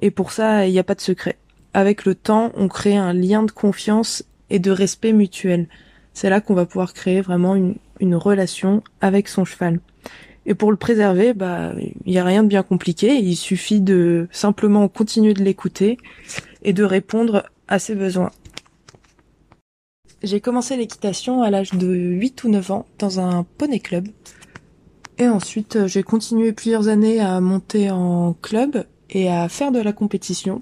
Et 0.00 0.10
pour 0.10 0.32
ça, 0.32 0.66
il 0.66 0.72
n'y 0.72 0.78
a 0.78 0.84
pas 0.84 0.94
de 0.94 1.00
secret. 1.00 1.36
Avec 1.72 2.04
le 2.04 2.14
temps, 2.14 2.52
on 2.54 2.68
crée 2.68 2.96
un 2.96 3.12
lien 3.12 3.42
de 3.42 3.50
confiance 3.50 4.24
et 4.50 4.60
de 4.60 4.70
respect 4.70 5.12
mutuel. 5.12 5.66
C'est 6.12 6.30
là 6.30 6.40
qu'on 6.40 6.54
va 6.54 6.66
pouvoir 6.66 6.94
créer 6.94 7.20
vraiment 7.20 7.56
une 7.56 8.14
relation 8.14 8.84
avec 9.00 9.28
son 9.28 9.44
cheval. 9.44 9.80
Et 10.46 10.54
pour 10.54 10.70
le 10.70 10.76
préserver, 10.76 11.32
bah, 11.32 11.72
il 12.04 12.12
n'y 12.12 12.18
a 12.18 12.24
rien 12.24 12.42
de 12.42 12.48
bien 12.48 12.62
compliqué. 12.62 13.16
Il 13.16 13.36
suffit 13.36 13.80
de 13.80 14.28
simplement 14.30 14.88
continuer 14.88 15.34
de 15.34 15.42
l'écouter 15.42 15.98
et 16.62 16.72
de 16.72 16.84
répondre 16.84 17.44
à 17.68 17.78
ses 17.78 17.94
besoins. 17.94 18.30
J'ai 20.22 20.40
commencé 20.40 20.76
l'équitation 20.76 21.42
à 21.42 21.50
l'âge 21.50 21.72
de 21.72 21.94
8 21.94 22.44
ou 22.44 22.48
9 22.48 22.70
ans 22.70 22.86
dans 22.98 23.20
un 23.20 23.44
poney 23.58 23.80
club. 23.80 24.08
Et 25.18 25.28
ensuite, 25.28 25.86
j'ai 25.86 26.02
continué 26.02 26.52
plusieurs 26.52 26.88
années 26.88 27.20
à 27.20 27.40
monter 27.40 27.90
en 27.90 28.32
club 28.32 28.84
et 29.10 29.30
à 29.30 29.48
faire 29.48 29.70
de 29.70 29.80
la 29.80 29.92
compétition. 29.92 30.60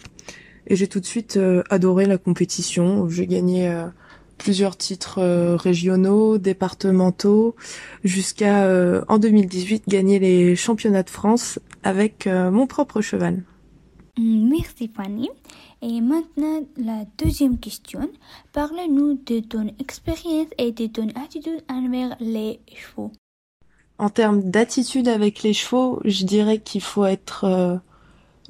Et 0.66 0.76
j'ai 0.76 0.86
tout 0.86 1.00
de 1.00 1.06
suite 1.06 1.36
euh, 1.36 1.62
adoré 1.70 2.06
la 2.06 2.18
compétition. 2.18 3.08
J'ai 3.08 3.26
gagné 3.26 3.68
euh, 3.68 3.86
plusieurs 4.42 4.76
titres 4.76 5.18
euh, 5.18 5.56
régionaux, 5.56 6.38
départementaux, 6.38 7.54
jusqu'à 8.04 8.68
en 9.08 9.18
2018 9.18 9.88
gagner 9.88 10.18
les 10.18 10.56
championnats 10.56 11.02
de 11.02 11.10
France 11.10 11.58
avec 11.82 12.26
mon 12.26 12.66
propre 12.66 13.00
cheval. 13.00 13.42
Merci 14.18 14.90
Fanny. 14.94 15.30
Et 15.80 16.00
maintenant, 16.00 16.60
la 16.76 17.04
deuxième 17.18 17.58
question. 17.58 18.08
Parle-nous 18.52 19.18
de 19.26 19.40
ton 19.40 19.74
expérience 19.80 20.46
et 20.56 20.70
de 20.70 20.86
ton 20.86 21.08
attitude 21.10 21.64
envers 21.68 22.16
les 22.20 22.60
chevaux. 22.72 23.10
En 23.98 24.08
termes 24.08 24.42
d'attitude 24.42 25.08
avec 25.08 25.42
les 25.42 25.52
chevaux, 25.52 26.00
je 26.04 26.24
dirais 26.24 26.58
qu'il 26.58 26.82
faut 26.82 27.04
être 27.04 27.44
euh, 27.44 27.76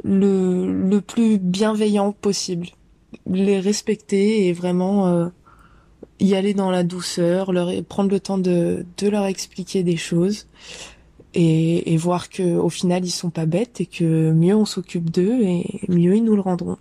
le, 0.05 0.73
le 0.89 1.01
plus 1.01 1.39
bienveillant 1.39 2.13
possible. 2.13 2.69
Les 3.27 3.61
respecter 3.61 4.49
et 4.49 4.53
vraiment 4.53 5.07
euh, 5.07 5.29
y 6.23 6.35
aller 6.35 6.55
dans 6.55 6.71
la 6.71 6.85
douceur, 6.85 7.53
leur 7.53 7.71
prendre 7.85 8.11
le 8.11 8.21
temps 8.21 8.39
de, 8.39 8.87
de 8.97 9.09
leur 9.09 9.27
expliquer 9.27 9.83
des 9.83 9.97
choses 9.97 10.47
et, 11.35 11.93
et 11.93 11.97
voir 11.97 12.29
que 12.29 12.57
au 12.57 12.71
final 12.71 13.05
ils 13.05 13.11
sont 13.11 13.31
pas 13.31 13.47
bêtes 13.47 13.81
et 13.81 13.87
que 13.87 14.33
mieux 14.33 14.55
on 14.55 14.65
s'occupe 14.65 15.11
d'eux 15.11 15.43
et 15.43 15.81
mieux 15.89 16.17
ils 16.17 16.25
nous 16.25 16.37
le 16.37 16.43
rendront. 16.43 16.79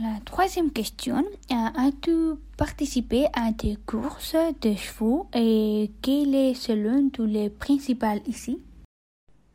La 0.00 0.18
troisième 0.24 0.70
question, 0.70 1.24
as-tu 1.50 2.14
participé 2.56 3.26
à 3.34 3.52
des 3.52 3.76
courses 3.84 4.34
de 4.62 4.74
chevaux 4.74 5.26
et 5.34 5.90
quel 6.00 6.34
est 6.34 6.54
selon 6.54 7.10
tous 7.10 7.26
les 7.26 7.50
principales 7.50 8.20
ici? 8.26 8.60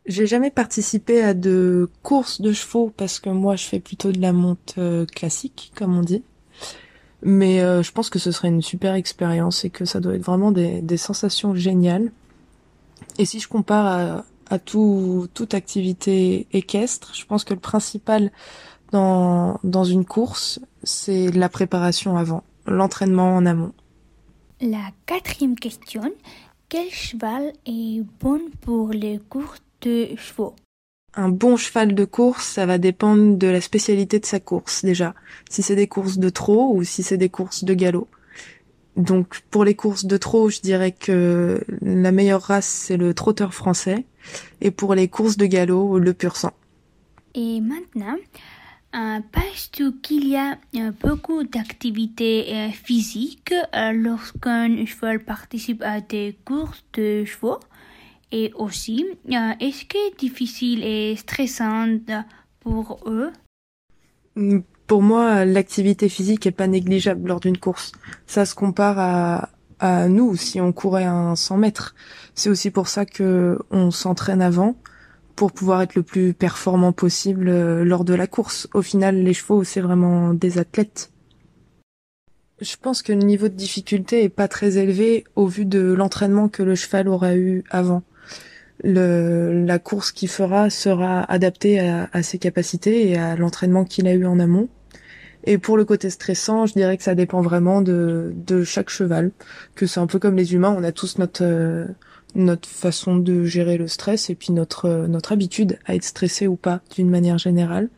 J'ai 0.06 0.26
jamais 0.28 0.52
participé 0.52 1.20
à 1.20 1.34
de 1.34 1.90
courses 2.04 2.40
de 2.40 2.52
chevaux 2.52 2.92
parce 2.96 3.18
que 3.18 3.28
moi 3.28 3.56
je 3.56 3.64
fais 3.64 3.80
plutôt 3.80 4.12
de 4.12 4.20
la 4.20 4.32
monte 4.32 4.74
euh, 4.78 5.04
classique 5.04 5.72
comme 5.74 5.98
on 5.98 6.02
dit. 6.02 6.22
Mais 7.22 7.60
euh, 7.60 7.82
je 7.82 7.92
pense 7.92 8.10
que 8.10 8.18
ce 8.18 8.30
serait 8.30 8.48
une 8.48 8.62
super 8.62 8.94
expérience 8.94 9.64
et 9.64 9.70
que 9.70 9.84
ça 9.84 10.00
doit 10.00 10.14
être 10.14 10.24
vraiment 10.24 10.52
des, 10.52 10.82
des 10.82 10.96
sensations 10.96 11.54
géniales. 11.54 12.12
Et 13.18 13.24
si 13.24 13.40
je 13.40 13.48
compare 13.48 13.86
à, 13.86 14.24
à 14.48 14.58
tout, 14.58 15.28
toute 15.34 15.54
activité 15.54 16.46
équestre, 16.52 17.14
je 17.14 17.24
pense 17.24 17.44
que 17.44 17.54
le 17.54 17.60
principal 17.60 18.30
dans, 18.92 19.58
dans 19.64 19.84
une 19.84 20.04
course, 20.04 20.60
c'est 20.82 21.30
la 21.32 21.48
préparation 21.48 22.16
avant, 22.16 22.44
l'entraînement 22.66 23.34
en 23.34 23.46
amont. 23.46 23.72
La 24.60 24.90
quatrième 25.06 25.56
question, 25.56 26.02
quel 26.68 26.90
cheval 26.90 27.52
est 27.66 28.02
bon 28.20 28.40
pour 28.60 28.90
les 28.90 29.18
courses 29.28 29.62
de 29.82 30.08
chevaux? 30.16 30.54
Un 31.16 31.28
bon 31.28 31.56
cheval 31.56 31.94
de 31.94 32.04
course, 32.04 32.46
ça 32.46 32.66
va 32.66 32.78
dépendre 32.78 33.36
de 33.36 33.46
la 33.46 33.60
spécialité 33.60 34.20
de 34.20 34.26
sa 34.26 34.40
course 34.40 34.84
déjà. 34.84 35.14
Si 35.50 35.62
c'est 35.62 35.76
des 35.76 35.86
courses 35.86 36.18
de 36.18 36.28
trot 36.28 36.72
ou 36.74 36.84
si 36.84 37.02
c'est 37.02 37.16
des 37.16 37.28
courses 37.28 37.64
de 37.64 37.74
galop. 37.74 38.08
Donc 38.96 39.40
pour 39.50 39.64
les 39.64 39.74
courses 39.74 40.06
de 40.06 40.16
trot, 40.16 40.48
je 40.50 40.60
dirais 40.60 40.92
que 40.92 41.60
la 41.82 42.12
meilleure 42.12 42.42
race 42.42 42.66
c'est 42.66 42.96
le 42.96 43.12
trotteur 43.14 43.54
français 43.54 44.04
et 44.60 44.70
pour 44.70 44.94
les 44.94 45.08
courses 45.08 45.36
de 45.36 45.46
galop, 45.46 45.98
le 45.98 46.12
pur 46.12 46.36
sang. 46.36 46.52
Et 47.34 47.60
maintenant, 47.60 48.16
euh, 48.96 49.20
Penses-tu 49.30 49.92
qu'il 50.00 50.26
y 50.28 50.36
a 50.36 50.56
euh, 50.76 50.90
beaucoup 51.02 51.44
d'activités 51.44 52.46
euh, 52.48 52.70
physiques 52.70 53.52
lorsqu'un 53.92 54.86
cheval 54.86 55.22
participe 55.22 55.82
à 55.82 56.00
des 56.00 56.38
courses 56.46 56.82
de 56.94 57.24
chevaux? 57.26 57.60
Et 58.32 58.52
aussi, 58.54 59.04
est-ce 59.28 59.84
que 59.84 59.96
c'est 60.10 60.18
difficile 60.18 60.82
et 60.84 61.16
stressant 61.16 61.98
pour 62.60 63.00
eux? 63.06 63.32
Pour 64.86 65.02
moi, 65.02 65.44
l'activité 65.44 66.08
physique 66.08 66.46
est 66.46 66.52
pas 66.52 66.66
négligeable 66.66 67.28
lors 67.28 67.40
d'une 67.40 67.58
course. 67.58 67.92
Ça 68.26 68.44
se 68.44 68.54
compare 68.54 68.98
à, 68.98 69.48
à 69.78 70.08
nous 70.08 70.36
si 70.36 70.60
on 70.60 70.72
courait 70.72 71.04
un 71.04 71.36
100 71.36 71.56
mètres. 71.56 71.94
C'est 72.34 72.50
aussi 72.50 72.70
pour 72.70 72.88
ça 72.88 73.06
que 73.06 73.58
on 73.70 73.90
s'entraîne 73.90 74.42
avant 74.42 74.76
pour 75.36 75.52
pouvoir 75.52 75.82
être 75.82 75.94
le 75.94 76.02
plus 76.02 76.32
performant 76.32 76.92
possible 76.92 77.48
euh, 77.48 77.84
lors 77.84 78.04
de 78.04 78.14
la 78.14 78.26
course. 78.26 78.68
Au 78.72 78.82
final, 78.82 79.22
les 79.22 79.34
chevaux, 79.34 79.64
c'est 79.64 79.82
vraiment 79.82 80.32
des 80.32 80.58
athlètes. 80.58 81.12
Je 82.60 82.74
pense 82.80 83.02
que 83.02 83.12
le 83.12 83.18
niveau 83.18 83.48
de 83.48 83.54
difficulté 83.54 84.24
est 84.24 84.30
pas 84.30 84.48
très 84.48 84.78
élevé 84.78 85.24
au 85.36 85.46
vu 85.46 85.66
de 85.66 85.92
l'entraînement 85.92 86.48
que 86.48 86.62
le 86.62 86.74
cheval 86.74 87.06
aura 87.06 87.36
eu 87.36 87.64
avant. 87.68 88.02
Le, 88.84 89.64
la 89.64 89.78
course 89.78 90.12
qu'il 90.12 90.28
fera 90.28 90.70
sera 90.70 91.22
adaptée 91.30 91.80
à, 91.80 92.08
à 92.12 92.22
ses 92.22 92.38
capacités 92.38 93.08
et 93.08 93.16
à 93.16 93.36
l'entraînement 93.36 93.84
qu'il 93.84 94.06
a 94.06 94.12
eu 94.12 94.26
en 94.26 94.38
amont. 94.38 94.68
Et 95.46 95.58
pour 95.58 95.76
le 95.76 95.84
côté 95.84 96.10
stressant, 96.10 96.66
je 96.66 96.74
dirais 96.74 96.96
que 96.96 97.04
ça 97.04 97.14
dépend 97.14 97.40
vraiment 97.40 97.80
de, 97.80 98.32
de 98.34 98.64
chaque 98.64 98.90
cheval. 98.90 99.30
Que 99.76 99.86
c'est 99.86 100.00
un 100.00 100.08
peu 100.08 100.18
comme 100.18 100.36
les 100.36 100.54
humains, 100.54 100.74
on 100.76 100.82
a 100.82 100.92
tous 100.92 101.18
notre 101.18 101.44
euh, 101.44 101.86
notre 102.34 102.68
façon 102.68 103.16
de 103.16 103.44
gérer 103.44 103.78
le 103.78 103.88
stress 103.88 104.28
et 104.28 104.34
puis 104.34 104.52
notre 104.52 104.86
euh, 104.86 105.06
notre 105.06 105.32
habitude 105.32 105.78
à 105.86 105.94
être 105.94 106.04
stressé 106.04 106.48
ou 106.48 106.56
pas 106.56 106.80
d'une 106.96 107.08
manière 107.08 107.38
générale. 107.38 107.88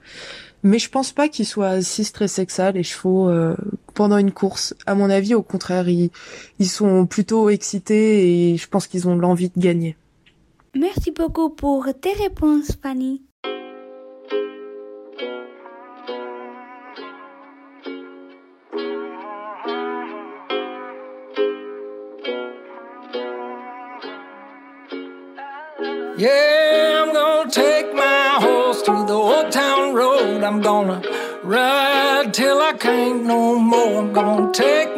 Mais 0.62 0.78
je 0.78 0.90
pense 0.90 1.12
pas 1.12 1.28
qu'ils 1.28 1.47
soient 1.47 1.80
si 1.82 2.04
stressés 2.04 2.44
que 2.44 2.52
ça 2.52 2.70
les 2.70 2.82
chevaux 2.82 3.30
euh, 3.30 3.56
pendant 3.94 4.18
une 4.18 4.32
course. 4.32 4.75
À 4.87 4.94
mon 4.94 5.08
avis, 5.08 5.35
au 5.35 5.42
contraire, 5.42 5.88
ils 5.88 6.11
ils 6.58 6.68
sont 6.68 7.06
plutôt 7.06 7.49
excités 7.49 8.52
et 8.52 8.56
je 8.58 8.68
pense 8.68 8.87
qu'ils 8.87 9.08
ont 9.08 9.16
l'envie 9.16 9.49
de 9.49 9.58
gagner. 9.61 9.97
Merci 10.75 11.11
beaucoup 11.13 11.51
pour 11.51 11.87
tes 12.01 12.13
réponses, 12.13 12.73
Fanny. 12.83 13.23
Yeah, 26.19 27.05
I'm 27.05 27.15
gonna 27.15 27.49
take 27.49 27.95
my 27.95 28.39
horse 28.41 28.83
through 28.83 29.07
the 29.07 29.15
old 29.15 29.53
town 29.53 29.95
road. 29.95 30.43
I'm 30.43 30.61
gonna 30.61 31.01
ride 31.45 32.35
till 32.35 32.59
I 32.61 32.73
can't 32.73 33.25
no 33.25 33.57
more. 33.59 34.01
I'm 34.01 34.13
gonna 34.13 34.53
take 34.53 34.98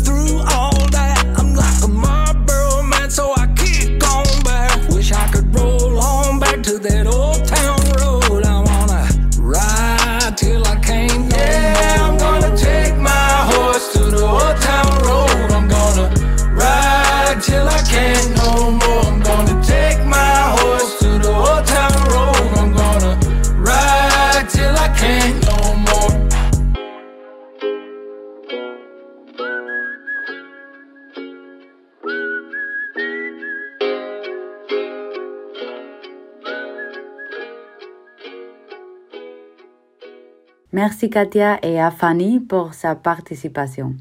Merci 40.73 41.09
Katia 41.09 41.59
et 41.63 41.81
à 41.81 41.91
Fanny 41.91 42.39
pour 42.39 42.73
sa 42.73 42.95
participation. 42.95 43.93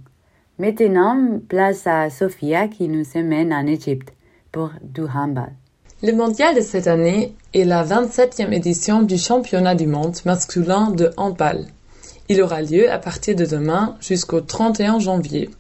Maintenant, 0.57 1.41
place 1.49 1.85
à 1.89 2.11
Sophia 2.11 2.69
qui 2.69 2.87
nous 2.87 3.05
emmène 3.17 3.53
en 3.53 3.67
Égypte 3.67 4.13
pour 4.53 4.71
du 4.81 5.03
handball. 5.03 5.51
Le 6.05 6.13
mondial 6.13 6.55
de 6.55 6.61
cette 6.61 6.87
année 6.87 7.35
est 7.55 7.65
la 7.65 7.85
27e 7.85 8.53
édition 8.53 9.03
du 9.03 9.19
championnat 9.19 9.75
du 9.75 9.89
monde 9.89 10.17
masculin 10.25 10.93
de 10.93 11.11
handball. 11.17 11.67
Il 12.29 12.41
aura 12.41 12.63
lieu 12.63 12.89
à 12.89 12.99
partir 12.99 13.35
de 13.35 13.47
demain 13.47 13.97
jusqu'au 14.01 14.41
31 14.41 15.01
janvier. 15.01 15.51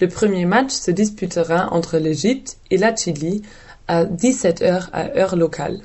Le 0.00 0.08
premier 0.08 0.46
match 0.46 0.72
se 0.72 0.90
disputera 0.90 1.72
entre 1.72 1.98
l'Égypte 1.98 2.58
et 2.72 2.76
la 2.76 2.96
Chili 2.96 3.42
à 3.86 4.04
17h 4.04 4.88
à 4.92 5.16
heure 5.16 5.36
locale. 5.36 5.78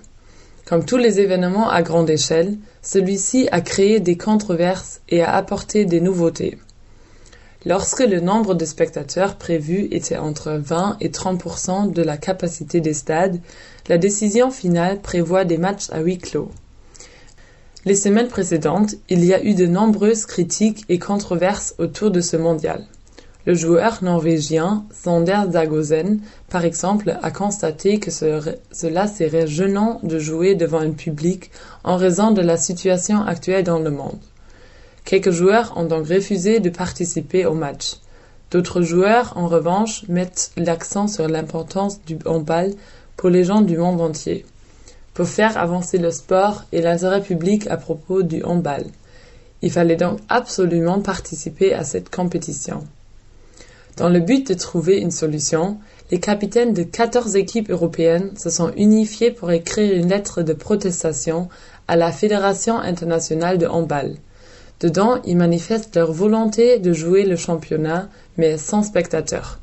Comme 0.65 0.84
tous 0.84 0.98
les 0.98 1.19
événements 1.19 1.69
à 1.69 1.84
grande 1.84 2.10
échelle, 2.10 2.57
celui-ci 2.85 3.49
a 3.51 3.61
créé 3.61 3.99
des 3.99 4.15
controverses 4.15 5.01
et 5.09 5.23
a 5.23 5.33
apporté 5.33 5.85
des 5.85 5.99
nouveautés. 5.99 6.59
Lorsque 7.65 8.01
le 8.01 8.19
nombre 8.19 8.53
de 8.53 8.63
spectateurs 8.63 9.37
prévus 9.37 9.87
était 9.89 10.17
entre 10.17 10.51
20 10.51 10.97
et 11.01 11.09
30% 11.09 11.91
de 11.91 12.01
la 12.03 12.15
capacité 12.15 12.81
des 12.81 12.93
stades, 12.93 13.41
la 13.87 13.97
décision 13.97 14.51
finale 14.51 15.01
prévoit 15.01 15.45
des 15.45 15.57
matchs 15.57 15.89
à 15.89 15.99
huis 15.99 16.19
clos. 16.19 16.51
Les 17.85 17.95
semaines 17.95 18.27
précédentes, 18.27 18.95
il 19.09 19.25
y 19.25 19.33
a 19.33 19.43
eu 19.43 19.55
de 19.55 19.65
nombreuses 19.65 20.27
critiques 20.27 20.85
et 20.87 20.99
controverses 20.99 21.73
autour 21.79 22.11
de 22.11 22.21
ce 22.21 22.37
mondial. 22.37 22.85
Le 23.45 23.53
joueur 23.53 24.03
norvégien 24.03 24.85
Sander 24.91 25.39
Zagosen, 25.51 26.19
par 26.49 26.65
exemple, 26.65 27.15
a 27.21 27.29
constaté 27.29 27.99
que 27.99 28.09
ce- 28.09 28.55
cela 28.71 29.07
serait 29.07 29.45
gênant 29.45 29.99
de 30.01 30.17
jouer 30.17 30.55
devant 30.55 30.79
un 30.79 30.91
public 30.91 31.51
en 31.83 31.95
raison 31.95 32.31
de 32.31 32.41
la 32.41 32.57
situation 32.57 33.21
actuelle 33.21 33.63
dans 33.63 33.77
le 33.77 33.91
monde. 33.91 34.17
Quelques 35.03 35.29
joueurs 35.29 35.73
ont 35.77 35.85
donc 35.85 36.07
refusé 36.07 36.59
de 36.59 36.71
participer 36.71 37.45
au 37.45 37.53
match. 37.53 37.97
D'autres 38.49 38.81
joueurs, 38.81 39.33
en 39.35 39.47
revanche, 39.47 40.03
mettent 40.07 40.51
l'accent 40.57 41.07
sur 41.07 41.27
l'importance 41.27 42.01
du 42.03 42.17
handball 42.25 42.73
pour 43.15 43.29
les 43.29 43.43
gens 43.43 43.61
du 43.61 43.77
monde 43.77 44.01
entier, 44.01 44.43
pour 45.13 45.27
faire 45.27 45.55
avancer 45.59 45.99
le 45.99 46.09
sport 46.09 46.63
et 46.71 46.81
l'intérêt 46.81 47.21
public 47.21 47.67
à 47.67 47.77
propos 47.77 48.23
du 48.23 48.43
handball. 48.43 48.85
Il 49.61 49.71
fallait 49.71 49.95
donc 49.95 50.19
absolument 50.29 50.99
participer 50.99 51.73
à 51.75 51.83
cette 51.83 52.09
compétition. 52.09 52.83
Dans 53.97 54.09
le 54.09 54.19
but 54.19 54.49
de 54.49 54.53
trouver 54.53 54.99
une 54.99 55.11
solution, 55.11 55.77
les 56.11 56.19
capitaines 56.19 56.73
de 56.73 56.83
14 56.83 57.37
équipes 57.37 57.69
européennes 57.69 58.31
se 58.37 58.49
sont 58.49 58.73
unifiés 58.75 59.31
pour 59.31 59.51
écrire 59.51 59.95
une 59.95 60.09
lettre 60.09 60.41
de 60.41 60.51
protestation 60.51 61.47
à 61.87 61.95
la 61.95 62.11
Fédération 62.11 62.77
internationale 62.77 63.57
de 63.57 63.67
handball. 63.67 64.15
Dedans, 64.81 65.21
ils 65.23 65.37
manifestent 65.37 65.95
leur 65.95 66.11
volonté 66.11 66.79
de 66.79 66.91
jouer 66.91 67.23
le 67.23 67.37
championnat, 67.37 68.09
mais 68.37 68.57
sans 68.57 68.83
spectateurs. 68.83 69.59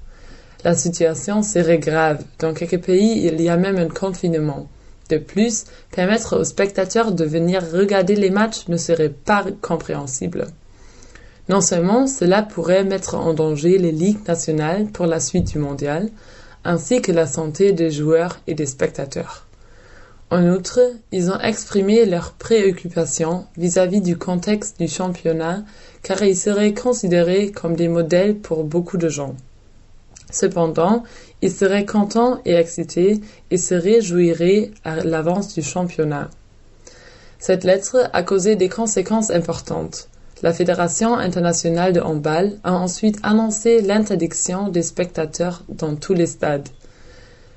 La 0.64 0.74
situation 0.74 1.42
serait 1.42 1.78
grave. 1.78 2.24
Dans 2.38 2.54
quelques 2.54 2.80
pays, 2.80 3.26
il 3.26 3.38
y 3.38 3.50
a 3.50 3.58
même 3.58 3.76
un 3.76 3.88
confinement. 3.88 4.66
De 5.10 5.18
plus, 5.18 5.64
permettre 5.90 6.38
aux 6.38 6.44
spectateurs 6.44 7.12
de 7.12 7.24
venir 7.24 7.62
regarder 7.70 8.16
les 8.16 8.30
matchs 8.30 8.66
ne 8.68 8.78
serait 8.78 9.10
pas 9.10 9.44
compréhensible. 9.60 10.46
Non 11.52 11.60
seulement 11.60 12.06
cela 12.06 12.42
pourrait 12.42 12.82
mettre 12.82 13.14
en 13.14 13.34
danger 13.34 13.76
les 13.76 13.92
ligues 13.92 14.26
nationales 14.26 14.86
pour 14.86 15.04
la 15.04 15.20
suite 15.20 15.52
du 15.52 15.58
mondial, 15.58 16.08
ainsi 16.64 17.02
que 17.02 17.12
la 17.12 17.26
santé 17.26 17.72
des 17.72 17.90
joueurs 17.90 18.40
et 18.46 18.54
des 18.54 18.64
spectateurs. 18.64 19.44
En 20.30 20.48
outre, 20.48 20.80
ils 21.12 21.30
ont 21.30 21.38
exprimé 21.38 22.06
leurs 22.06 22.32
préoccupations 22.32 23.44
vis-à-vis 23.58 24.00
du 24.00 24.16
contexte 24.16 24.80
du 24.80 24.88
championnat 24.88 25.62
car 26.02 26.22
ils 26.22 26.38
seraient 26.38 26.72
considérés 26.72 27.50
comme 27.50 27.76
des 27.76 27.88
modèles 27.88 28.36
pour 28.36 28.64
beaucoup 28.64 28.96
de 28.96 29.10
gens. 29.10 29.36
Cependant, 30.30 31.04
ils 31.42 31.52
seraient 31.52 31.84
contents 31.84 32.40
et 32.46 32.54
excités 32.54 33.20
et 33.50 33.58
se 33.58 33.74
réjouiraient 33.74 34.70
à 34.84 35.04
l'avance 35.04 35.52
du 35.52 35.62
championnat. 35.62 36.30
Cette 37.38 37.64
lettre 37.64 38.08
a 38.14 38.22
causé 38.22 38.56
des 38.56 38.70
conséquences 38.70 39.30
importantes. 39.30 40.08
La 40.42 40.52
Fédération 40.52 41.14
internationale 41.14 41.92
de 41.92 42.00
handball 42.00 42.58
a 42.64 42.72
ensuite 42.72 43.20
annoncé 43.22 43.80
l'interdiction 43.80 44.66
des 44.68 44.82
spectateurs 44.82 45.62
dans 45.68 45.94
tous 45.94 46.14
les 46.14 46.26
stades. 46.26 46.68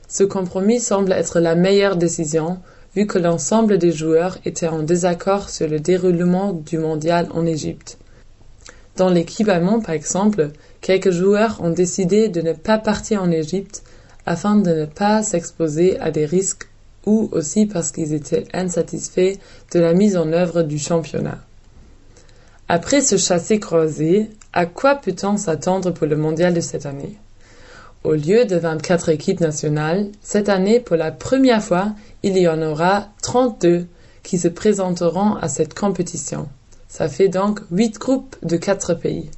Ce 0.08 0.24
compromis 0.24 0.80
semble 0.80 1.12
être 1.12 1.40
la 1.40 1.56
meilleure 1.56 1.96
décision, 1.96 2.60
vu 2.96 3.08
que 3.08 3.18
l'ensemble 3.18 3.80
des 3.80 3.92
joueurs 3.92 4.38
étaient 4.46 4.68
en 4.68 4.84
désaccord 4.84 5.50
sur 5.50 5.68
le 5.68 5.80
déroulement 5.80 6.54
du 6.54 6.78
mondial 6.78 7.28
en 7.34 7.48
Égypte. 7.48 7.98
Dans 8.98 9.10
l'équipe 9.10 9.50
allemande, 9.50 9.84
par 9.84 9.96
exemple, 9.96 10.52
quelques 10.82 11.10
joueurs 11.10 11.62
ont 11.64 11.72
décidé 11.72 12.30
de 12.30 12.42
ne 12.42 12.54
pas 12.54 12.78
partir 12.78 13.24
en 13.24 13.32
Égypte 13.32 13.82
afin 14.28 14.58
de 14.58 14.72
ne 14.72 14.86
pas 14.86 15.24
s'exposer 15.24 16.00
à 16.00 16.12
des 16.12 16.28
risques 16.28 16.70
ou 17.08 17.30
aussi 17.32 17.66
parce 17.66 17.92
qu'ils 17.92 18.14
étaient 18.14 18.46
insatisfaits 18.54 19.40
de 19.74 19.80
la 19.80 19.94
mise 19.94 20.18
en 20.18 20.32
œuvre 20.32 20.62
du 20.62 20.78
championnat. 20.78 21.40
Après 22.68 23.02
ce 23.02 23.16
chassé-croisé, 23.16 24.32
à 24.52 24.66
quoi 24.66 24.96
peut-on 24.96 25.38
s'attendre 25.38 25.92
pour 25.92 26.08
le 26.08 26.16
mondial 26.16 26.52
de 26.52 26.62
cette 26.62 26.88
année? 26.88 27.16
Au 28.04 28.14
lieu 28.14 28.46
de 28.46 28.56
24 28.56 29.10
équipes 29.10 29.40
nationales, 29.40 30.10
cette 30.24 30.50
année, 30.50 30.80
pour 30.80 30.96
la 30.96 31.12
première 31.12 31.62
fois, 31.62 31.94
il 32.24 32.36
y 32.40 32.48
en 32.48 32.60
aura 32.64 33.10
32 33.22 33.86
qui 34.24 34.40
se 34.40 34.48
présenteront 34.48 35.36
à 35.36 35.48
cette 35.48 35.76
compétition. 35.76 36.50
Ça 36.88 37.08
fait 37.08 37.28
donc 37.28 37.60
8 37.70 38.00
groupes 38.00 38.36
de 38.42 38.58
4 38.58 38.96
pays. 38.96 39.30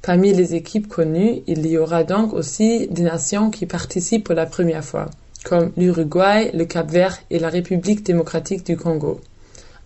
Parmi 0.00 0.32
les 0.32 0.54
équipes 0.54 0.88
connues, 0.88 1.42
il 1.46 1.66
y 1.66 1.76
aura 1.76 2.02
donc 2.02 2.32
aussi 2.32 2.88
des 2.88 3.02
nations 3.02 3.50
qui 3.50 3.66
participent 3.66 4.24
pour 4.24 4.34
la 4.34 4.46
première 4.46 4.84
fois, 4.84 5.10
comme 5.44 5.70
l'Uruguay, 5.76 6.50
le 6.54 6.64
Cap-Vert 6.64 7.18
et 7.28 7.38
la 7.38 7.50
République 7.50 8.06
démocratique 8.06 8.64
du 8.64 8.78
Congo 8.78 9.20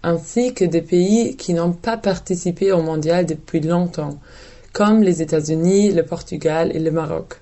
ainsi 0.03 0.55
que 0.55 0.65
des 0.65 0.83
pays 0.83 1.37
qui 1.37 1.55
n'ont 1.55 1.73
pas 1.73 1.97
participé 1.97 2.73
au 2.73 2.83
mondial 2.83 3.27
depuis 3.27 3.61
longtemps, 3.61 4.19
comme 4.73 5.03
les 5.03 5.23
États-Unis, 5.23 5.93
le 5.93 6.05
Portugal 6.05 6.71
et 6.75 6.79
le 6.79 6.91
Maroc. 6.91 7.41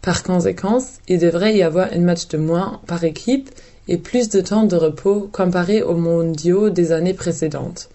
Par 0.00 0.24
conséquent, 0.24 0.78
il 1.06 1.20
devrait 1.20 1.56
y 1.56 1.62
avoir 1.62 1.88
un 1.92 2.00
match 2.00 2.26
de 2.28 2.38
moins 2.38 2.80
par 2.86 3.04
équipe 3.04 3.50
et 3.86 3.98
plus 3.98 4.28
de 4.28 4.40
temps 4.40 4.64
de 4.64 4.76
repos 4.76 5.28
comparé 5.32 5.82
aux 5.82 5.94
mondiaux 5.96 6.70
des 6.70 6.92
années 6.92 7.14
précédentes. 7.14 7.88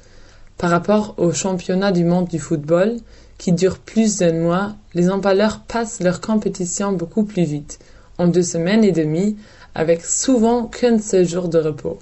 Par 0.58 0.70
rapport 0.70 1.16
au 1.18 1.32
championnat 1.34 1.92
du 1.92 2.06
monde 2.06 2.28
du 2.28 2.40
football, 2.40 2.98
qui 3.38 3.52
dure 3.52 3.78
plus 3.78 4.18
d'un 4.18 4.34
mois, 4.34 4.76
les 4.94 5.10
emballeurs 5.10 5.60
passent 5.68 6.00
leur 6.00 6.22
compétition 6.22 6.94
beaucoup 6.94 7.24
plus 7.24 7.44
vite, 7.44 7.80
en 8.18 8.28
deux 8.28 8.42
semaines 8.44 8.84
et 8.84 8.92
demie, 8.92 9.38
avec 9.76 10.04
souvent 10.04 10.66
qu'un 10.66 11.00
seul 11.00 11.28
jour 11.28 11.50
de 11.50 11.60
repos. 11.60 12.00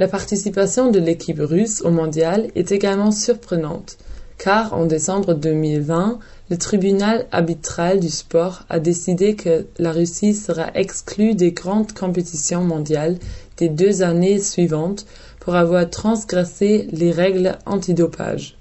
La 0.00 0.08
participation 0.08 0.90
de 0.90 0.98
l'équipe 0.98 1.40
russe 1.42 1.82
au 1.82 1.90
mondial 1.90 2.48
est 2.54 2.72
également 2.72 3.10
surprenante, 3.10 3.98
car 4.38 4.72
en 4.72 4.86
décembre 4.86 5.34
2020, 5.34 6.18
le 6.48 6.56
tribunal 6.56 7.26
arbitral 7.32 8.00
du 8.00 8.08
sport 8.08 8.62
a 8.70 8.78
décidé 8.78 9.36
que 9.36 9.66
la 9.76 9.92
Russie 9.92 10.32
sera 10.34 10.70
exclue 10.74 11.34
des 11.34 11.52
grandes 11.52 11.92
compétitions 11.92 12.62
mondiales 12.62 13.18
des 13.58 13.68
deux 13.68 14.00
années 14.00 14.38
suivantes 14.38 15.04
pour 15.38 15.54
avoir 15.54 15.90
transgressé 15.90 16.88
les 16.92 17.12
règles 17.12 17.58
antidopage. 17.66 18.56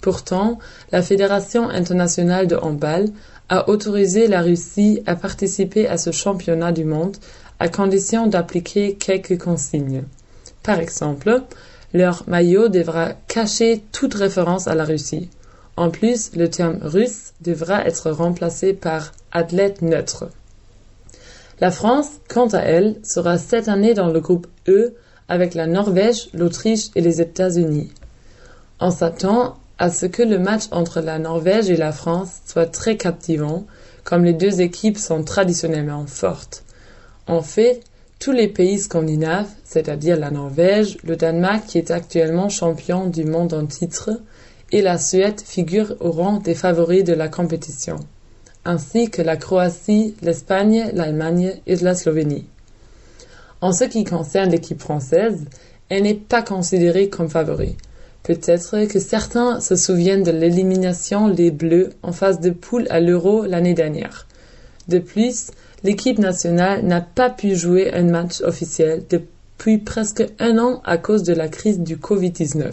Pourtant, 0.00 0.58
la 0.92 1.02
Fédération 1.02 1.68
internationale 1.68 2.46
de 2.46 2.56
handball 2.56 3.10
a 3.50 3.68
autorisé 3.68 4.28
la 4.28 4.40
Russie 4.40 5.02
à 5.04 5.14
participer 5.14 5.86
à 5.88 5.98
ce 5.98 6.10
championnat 6.10 6.72
du 6.72 6.86
monde 6.86 7.18
à 7.58 7.68
condition 7.68 8.28
d'appliquer 8.28 8.94
quelques 8.94 9.36
consignes. 9.36 10.04
Par 10.62 10.78
exemple, 10.78 11.42
leur 11.92 12.24
maillot 12.28 12.68
devra 12.68 13.12
cacher 13.26 13.82
toute 13.92 14.14
référence 14.14 14.68
à 14.68 14.74
la 14.74 14.84
Russie. 14.84 15.28
En 15.76 15.90
plus, 15.90 16.32
le 16.36 16.48
terme 16.48 16.78
russe 16.82 17.32
devra 17.40 17.84
être 17.86 18.10
remplacé 18.10 18.72
par 18.72 19.12
athlète 19.32 19.82
neutre. 19.82 20.28
La 21.60 21.70
France, 21.70 22.08
quant 22.28 22.48
à 22.48 22.60
elle, 22.60 22.96
sera 23.02 23.38
cette 23.38 23.68
année 23.68 23.94
dans 23.94 24.08
le 24.08 24.20
groupe 24.20 24.46
E 24.68 24.94
avec 25.28 25.54
la 25.54 25.66
Norvège, 25.66 26.28
l'Autriche 26.32 26.90
et 26.96 27.00
les 27.00 27.20
États-Unis. 27.20 27.92
On 28.80 28.90
s'attend 28.90 29.56
à 29.78 29.90
ce 29.90 30.06
que 30.06 30.22
le 30.22 30.38
match 30.38 30.64
entre 30.70 31.00
la 31.00 31.18
Norvège 31.18 31.70
et 31.70 31.76
la 31.76 31.92
France 31.92 32.40
soit 32.46 32.66
très 32.66 32.96
captivant, 32.96 33.66
comme 34.04 34.24
les 34.24 34.32
deux 34.32 34.60
équipes 34.60 34.98
sont 34.98 35.22
traditionnellement 35.22 36.06
fortes. 36.06 36.64
En 37.26 37.42
fait, 37.42 37.82
tous 38.20 38.32
les 38.32 38.48
pays 38.48 38.78
scandinaves, 38.78 39.48
c'est-à-dire 39.64 40.18
la 40.18 40.30
Norvège, 40.30 40.98
le 41.04 41.16
Danemark 41.16 41.66
qui 41.66 41.78
est 41.78 41.90
actuellement 41.90 42.50
champion 42.50 43.06
du 43.06 43.24
monde 43.24 43.54
en 43.54 43.64
titre, 43.64 44.10
et 44.72 44.82
la 44.82 44.98
Suède 44.98 45.40
figurent 45.40 45.96
au 46.00 46.12
rang 46.12 46.36
des 46.36 46.54
favoris 46.54 47.02
de 47.02 47.14
la 47.14 47.28
compétition, 47.28 47.96
ainsi 48.66 49.10
que 49.10 49.22
la 49.22 49.38
Croatie, 49.38 50.14
l'Espagne, 50.20 50.90
l'Allemagne 50.92 51.54
et 51.66 51.76
la 51.76 51.94
Slovénie. 51.94 52.46
En 53.62 53.72
ce 53.72 53.84
qui 53.84 54.04
concerne 54.04 54.50
l'équipe 54.50 54.80
française, 54.80 55.46
elle 55.88 56.02
n'est 56.02 56.14
pas 56.14 56.42
considérée 56.42 57.08
comme 57.08 57.30
favori. 57.30 57.76
Peut-être 58.22 58.84
que 58.84 59.00
certains 59.00 59.60
se 59.60 59.76
souviennent 59.76 60.22
de 60.22 60.30
l'élimination 60.30 61.26
les 61.26 61.50
Bleus 61.50 61.88
en 62.02 62.12
phase 62.12 62.38
de 62.38 62.50
poule 62.50 62.86
à 62.90 63.00
l'Euro 63.00 63.46
l'année 63.46 63.74
dernière. 63.74 64.26
De 64.88 64.98
plus, 64.98 65.52
l'équipe 65.82 66.18
nationale 66.18 66.84
n'a 66.84 67.00
pas 67.00 67.30
pu 67.30 67.54
jouer 67.54 67.92
un 67.92 68.04
match 68.04 68.40
officiel 68.42 69.04
depuis 69.08 69.78
presque 69.78 70.24
un 70.38 70.58
an 70.58 70.80
à 70.84 70.98
cause 70.98 71.22
de 71.22 71.32
la 71.32 71.48
crise 71.48 71.80
du 71.80 71.96
Covid-19. 71.96 72.72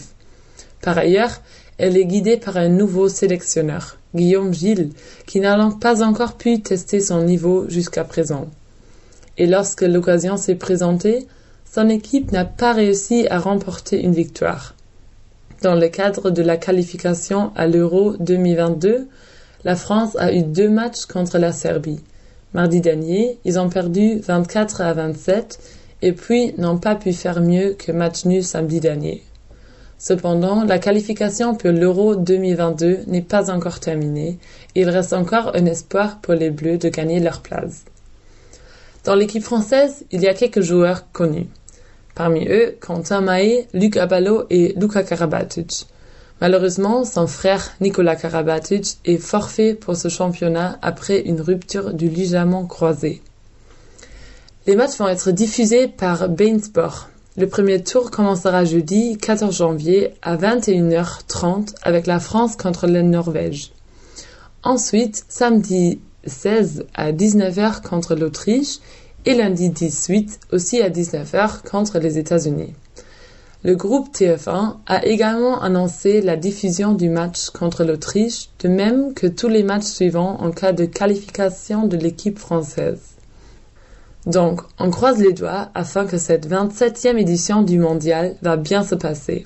Par 0.82 0.98
ailleurs, 0.98 1.41
elle 1.78 1.98
est 1.98 2.06
guidée 2.06 2.38
par 2.38 2.58
un 2.58 2.70
nouveau 2.70 3.08
sélectionneur, 3.08 3.98
Guillaume 4.15 4.54
Gilles, 4.54 4.89
qui 5.26 5.39
n'a 5.39 5.58
donc 5.58 5.80
pas 5.80 6.04
encore 6.04 6.38
pu 6.38 6.62
tester 6.62 7.00
son 7.00 7.24
niveau 7.24 7.70
jusqu'à 7.70 8.04
présent. 8.04 8.48
Et 9.38 9.46
lorsque 9.46 9.84
l'occasion 9.84 10.38
s'est 10.38 10.56
présentée, 10.56 11.28
son 11.72 11.89
équipe 11.89 12.32
n'a 12.32 12.46
pas 12.46 12.74
réussi 12.74 13.28
à 13.30 13.39
remporter 13.39 14.02
une 14.02 14.13
victoire. 14.13 14.74
Dans 15.62 15.76
le 15.76 15.88
cadre 15.89 16.30
de 16.32 16.41
la 16.41 16.58
qualification 16.58 17.52
à 17.56 17.67
l'Euro 17.67 18.15
2022, 18.20 19.08
la 19.63 19.76
France 19.76 20.15
a 20.17 20.34
eu 20.34 20.43
deux 20.43 20.70
matchs 20.70 21.06
contre 21.06 21.38
la 21.38 21.52
Serbie. 21.52 22.00
Mardi 22.53 22.79
dernier, 22.79 23.38
ils 23.43 23.60
ont 23.60 23.69
perdu 23.69 24.19
24 24.19 24.81
à 24.81 24.93
27 24.93 25.60
et 26.01 26.13
puis 26.13 26.53
n'ont 26.57 26.77
pas 26.77 26.95
pu 26.95 27.12
faire 27.12 27.41
mieux 27.41 27.73
que 27.73 27.91
match 27.91 28.25
nul 28.25 28.43
samedi 28.43 28.79
dernier. 28.79 29.23
Cependant, 29.99 30.63
la 30.63 30.79
qualification 30.79 31.55
pour 31.55 31.71
l'Euro 31.71 32.15
2022 32.15 32.99
n'est 33.07 33.21
pas 33.21 33.51
encore 33.51 33.79
terminée 33.79 34.38
et 34.75 34.81
il 34.81 34.89
reste 34.89 35.13
encore 35.13 35.55
un 35.55 35.65
espoir 35.65 36.19
pour 36.21 36.36
les 36.36 36.51
Bleus 36.51 36.77
de 36.77 36.89
gagner 36.89 37.19
leur 37.19 37.41
place. 37.41 37.83
Dans 39.03 39.15
l'équipe 39.15 39.43
française, 39.43 40.05
il 40.12 40.21
y 40.21 40.27
a 40.27 40.33
quelques 40.33 40.62
joueurs 40.62 41.12
connus. 41.12 41.47
Parmi 42.13 42.47
eux, 42.47 42.77
Quentin 42.79 43.21
Mahé, 43.21 43.67
Luc 43.73 43.97
Abalo 43.97 44.45
et 44.49 44.73
Luka 44.77 45.03
Karabatic. 45.03 45.88
Malheureusement, 46.39 47.04
son 47.04 47.26
frère 47.26 47.71
Nicolas 47.82 48.15
Karabatic 48.15 48.97
est 49.06 49.17
forfait 49.17 49.73
pour 49.73 49.95
ce 49.95 50.08
championnat 50.08 50.78
après 50.84 51.21
une 51.21 51.41
rupture 51.41 51.93
du 51.93 52.10
ligament 52.10 52.65
croisé. 52.65 53.21
Les 54.67 54.76
matchs 54.76 54.97
vont 54.97 55.08
être 55.08 55.32
diffusés 55.32 55.88
par 55.88 56.30
Bein 56.30 56.60
Sport. 56.60 57.10
Le 57.38 57.47
premier 57.47 57.82
tour 57.84 58.12
commencera 58.12 58.65
jeudi 58.65 59.17
14 59.17 59.56
janvier 59.56 60.13
à 60.21 60.38
21h30 60.38 61.76
avec 61.82 62.06
la 62.06 62.19
France 62.19 62.56
contre 62.56 62.86
la 62.86 63.02
Norvège. 63.02 63.71
Ensuite, 64.63 65.23
samedi 65.30 66.00
16 66.26 66.86
à 66.93 67.12
19h 67.12 67.82
contre 67.82 68.15
l'Autriche 68.15 68.80
et 69.26 69.34
lundi 69.34 69.69
18 69.69 70.39
aussi 70.52 70.82
à 70.82 70.89
19h 70.89 71.62
contre 71.69 72.00
les 72.00 72.17
États-Unis. 72.17 72.73
Le 73.67 73.75
groupe 73.75 74.15
TF1 74.15 74.77
a 74.86 75.06
également 75.06 75.62
annoncé 75.62 76.21
la 76.21 76.38
diffusion 76.38 76.93
du 76.93 77.10
match 77.10 77.49
contre 77.49 77.84
l'Autriche, 77.84 78.47
de 78.60 78.69
même 78.69 79.13
que 79.13 79.27
tous 79.27 79.49
les 79.49 79.62
matchs 79.62 79.84
suivants 79.84 80.38
en 80.39 80.51
cas 80.51 80.71
de 80.71 80.86
qualification 80.86 81.86
de 81.86 81.97
l'équipe 81.97 82.39
française. 82.39 83.17
Donc, 84.25 84.62
on 84.80 84.89
croise 84.89 85.21
les 85.21 85.34
doigts 85.34 85.69
afin 85.75 86.06
que 86.06 86.17
cette 86.17 86.47
27e 86.47 87.17
édition 87.17 87.62
du 87.62 87.77
mondial 87.77 88.38
va 88.41 88.56
bien 88.56 88.86
se 88.86 88.95
passer 88.95 89.45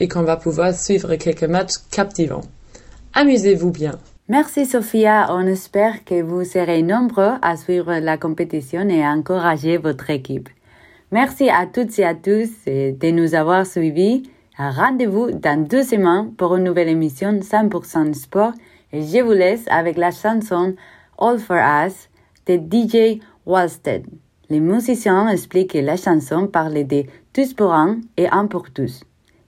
et 0.00 0.08
qu'on 0.08 0.22
va 0.22 0.38
pouvoir 0.38 0.72
suivre 0.72 1.16
quelques 1.16 1.44
matchs 1.44 1.74
captivants. 1.90 2.46
Amusez-vous 3.12 3.70
bien. 3.70 3.98
Merci 4.30 4.64
Sophia, 4.64 5.26
on 5.28 5.46
espère 5.46 6.06
que 6.06 6.22
vous 6.22 6.44
serez 6.44 6.80
nombreux 6.80 7.32
à 7.42 7.58
suivre 7.58 7.92
la 7.98 8.16
compétition 8.16 8.88
et 8.88 9.04
à 9.04 9.10
encourager 9.10 9.76
votre 9.76 10.08
équipe. 10.08 10.48
Merci 11.10 11.48
à 11.48 11.64
toutes 11.64 11.98
et 11.98 12.04
à 12.04 12.14
tous 12.14 12.50
de 12.66 13.10
nous 13.10 13.34
avoir 13.34 13.64
suivis. 13.64 14.24
Rendez-vous 14.58 15.30
dans 15.30 15.66
deux 15.66 15.82
semaines 15.82 16.34
pour 16.34 16.54
une 16.56 16.64
nouvelle 16.64 16.88
émission 16.88 17.32
100% 17.40 18.12
sport 18.12 18.52
et 18.92 19.00
je 19.00 19.22
vous 19.22 19.32
laisse 19.32 19.64
avec 19.68 19.96
la 19.96 20.10
chanson 20.10 20.74
All 21.18 21.38
for 21.38 21.56
Us 21.56 22.10
de 22.46 22.56
DJ 22.56 23.20
Walstead. 23.46 24.04
Les 24.50 24.60
musiciens 24.60 25.28
expliquent 25.28 25.72
que 25.72 25.78
la 25.78 25.96
chanson 25.96 26.46
parle 26.46 26.86
de 26.86 27.04
tous 27.32 27.54
pour 27.54 27.72
un 27.72 28.00
et 28.18 28.28
un 28.28 28.46
pour 28.46 28.70
tous. 28.70 29.02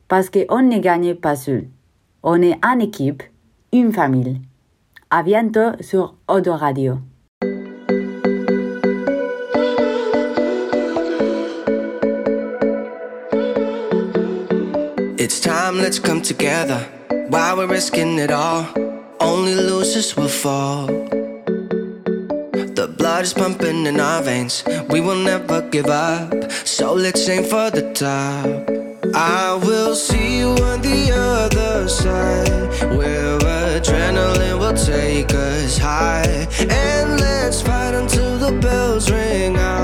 Parce 0.08 0.30
qu'on 0.30 0.62
ne 0.62 0.78
gagne 0.78 1.14
pas 1.14 1.36
seul. 1.36 1.66
On 2.22 2.40
est 2.40 2.58
en 2.64 2.78
équipe, 2.78 3.22
une 3.74 3.92
famille. 3.92 4.40
À 5.10 5.22
bientôt 5.22 5.72
sur 5.80 6.14
Odo 6.26 6.54
Radio. 6.54 7.00
Time, 15.42 15.78
let's 15.78 15.98
come 15.98 16.20
together. 16.20 16.86
While 17.28 17.56
we're 17.56 17.66
risking 17.66 18.18
it 18.18 18.30
all, 18.30 18.66
only 19.20 19.54
losers 19.54 20.14
will 20.14 20.28
fall. 20.28 20.86
The 22.76 22.94
blood 22.98 23.24
is 23.24 23.32
pumping 23.32 23.86
in 23.86 23.98
our 24.00 24.22
veins, 24.22 24.62
we 24.90 25.00
will 25.00 25.16
never 25.16 25.62
give 25.62 25.86
up. 25.86 26.52
So 26.66 26.92
let's 26.92 27.26
aim 27.26 27.44
for 27.44 27.70
the 27.70 27.90
top. 27.94 28.68
I 29.14 29.58
will 29.64 29.94
see 29.94 30.40
you 30.40 30.48
on 30.48 30.82
the 30.82 31.10
other 31.10 31.88
side, 31.88 32.50
where 32.98 33.38
adrenaline 33.38 34.58
will 34.58 34.76
take 34.76 35.32
us 35.32 35.78
high. 35.78 36.46
And 36.68 37.18
let's 37.18 37.62
fight 37.62 37.94
until 37.94 38.36
the 38.36 38.52
bells 38.60 39.10
ring 39.10 39.56
out. 39.56 39.79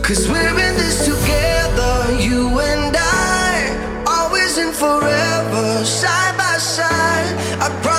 Cause 0.00 0.26
we're 0.28 0.48
in 0.48 0.74
this 0.76 1.04
together, 1.04 2.16
you 2.18 2.48
and 2.58 2.96
I. 2.96 4.04
Always 4.06 4.56
and 4.56 4.74
forever, 4.74 5.84
side 5.84 6.36
by 6.36 6.56
side. 6.58 7.36
I 7.60 7.68
promise 7.82 7.91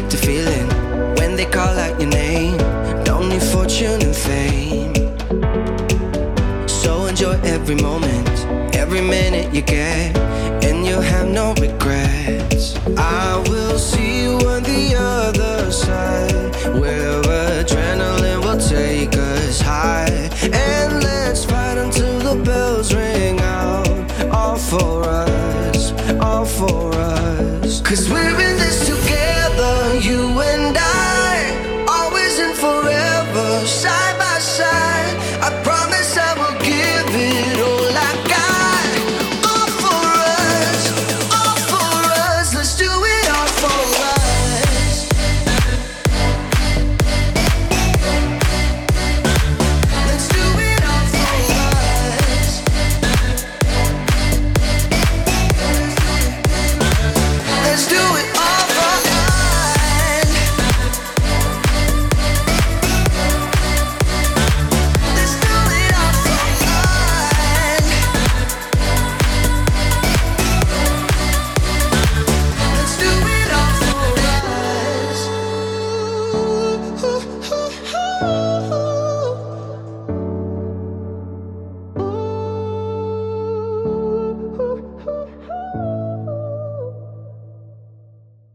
beat 0.00 0.10
the 0.10 0.16
feeling 0.16 0.68
when 1.16 1.34
they 1.34 1.44
call 1.44 1.76
out 1.76 2.00
your 2.00 2.10
name. 2.10 2.56
Don't 3.04 3.28
need 3.28 3.42
fortune 3.42 4.00
and 4.00 4.14
fame. 4.14 4.94
So 6.68 7.06
enjoy 7.06 7.36
every 7.42 7.74
moment, 7.74 8.28
every 8.76 9.00
minute 9.00 9.52
you 9.52 9.62
get, 9.62 10.14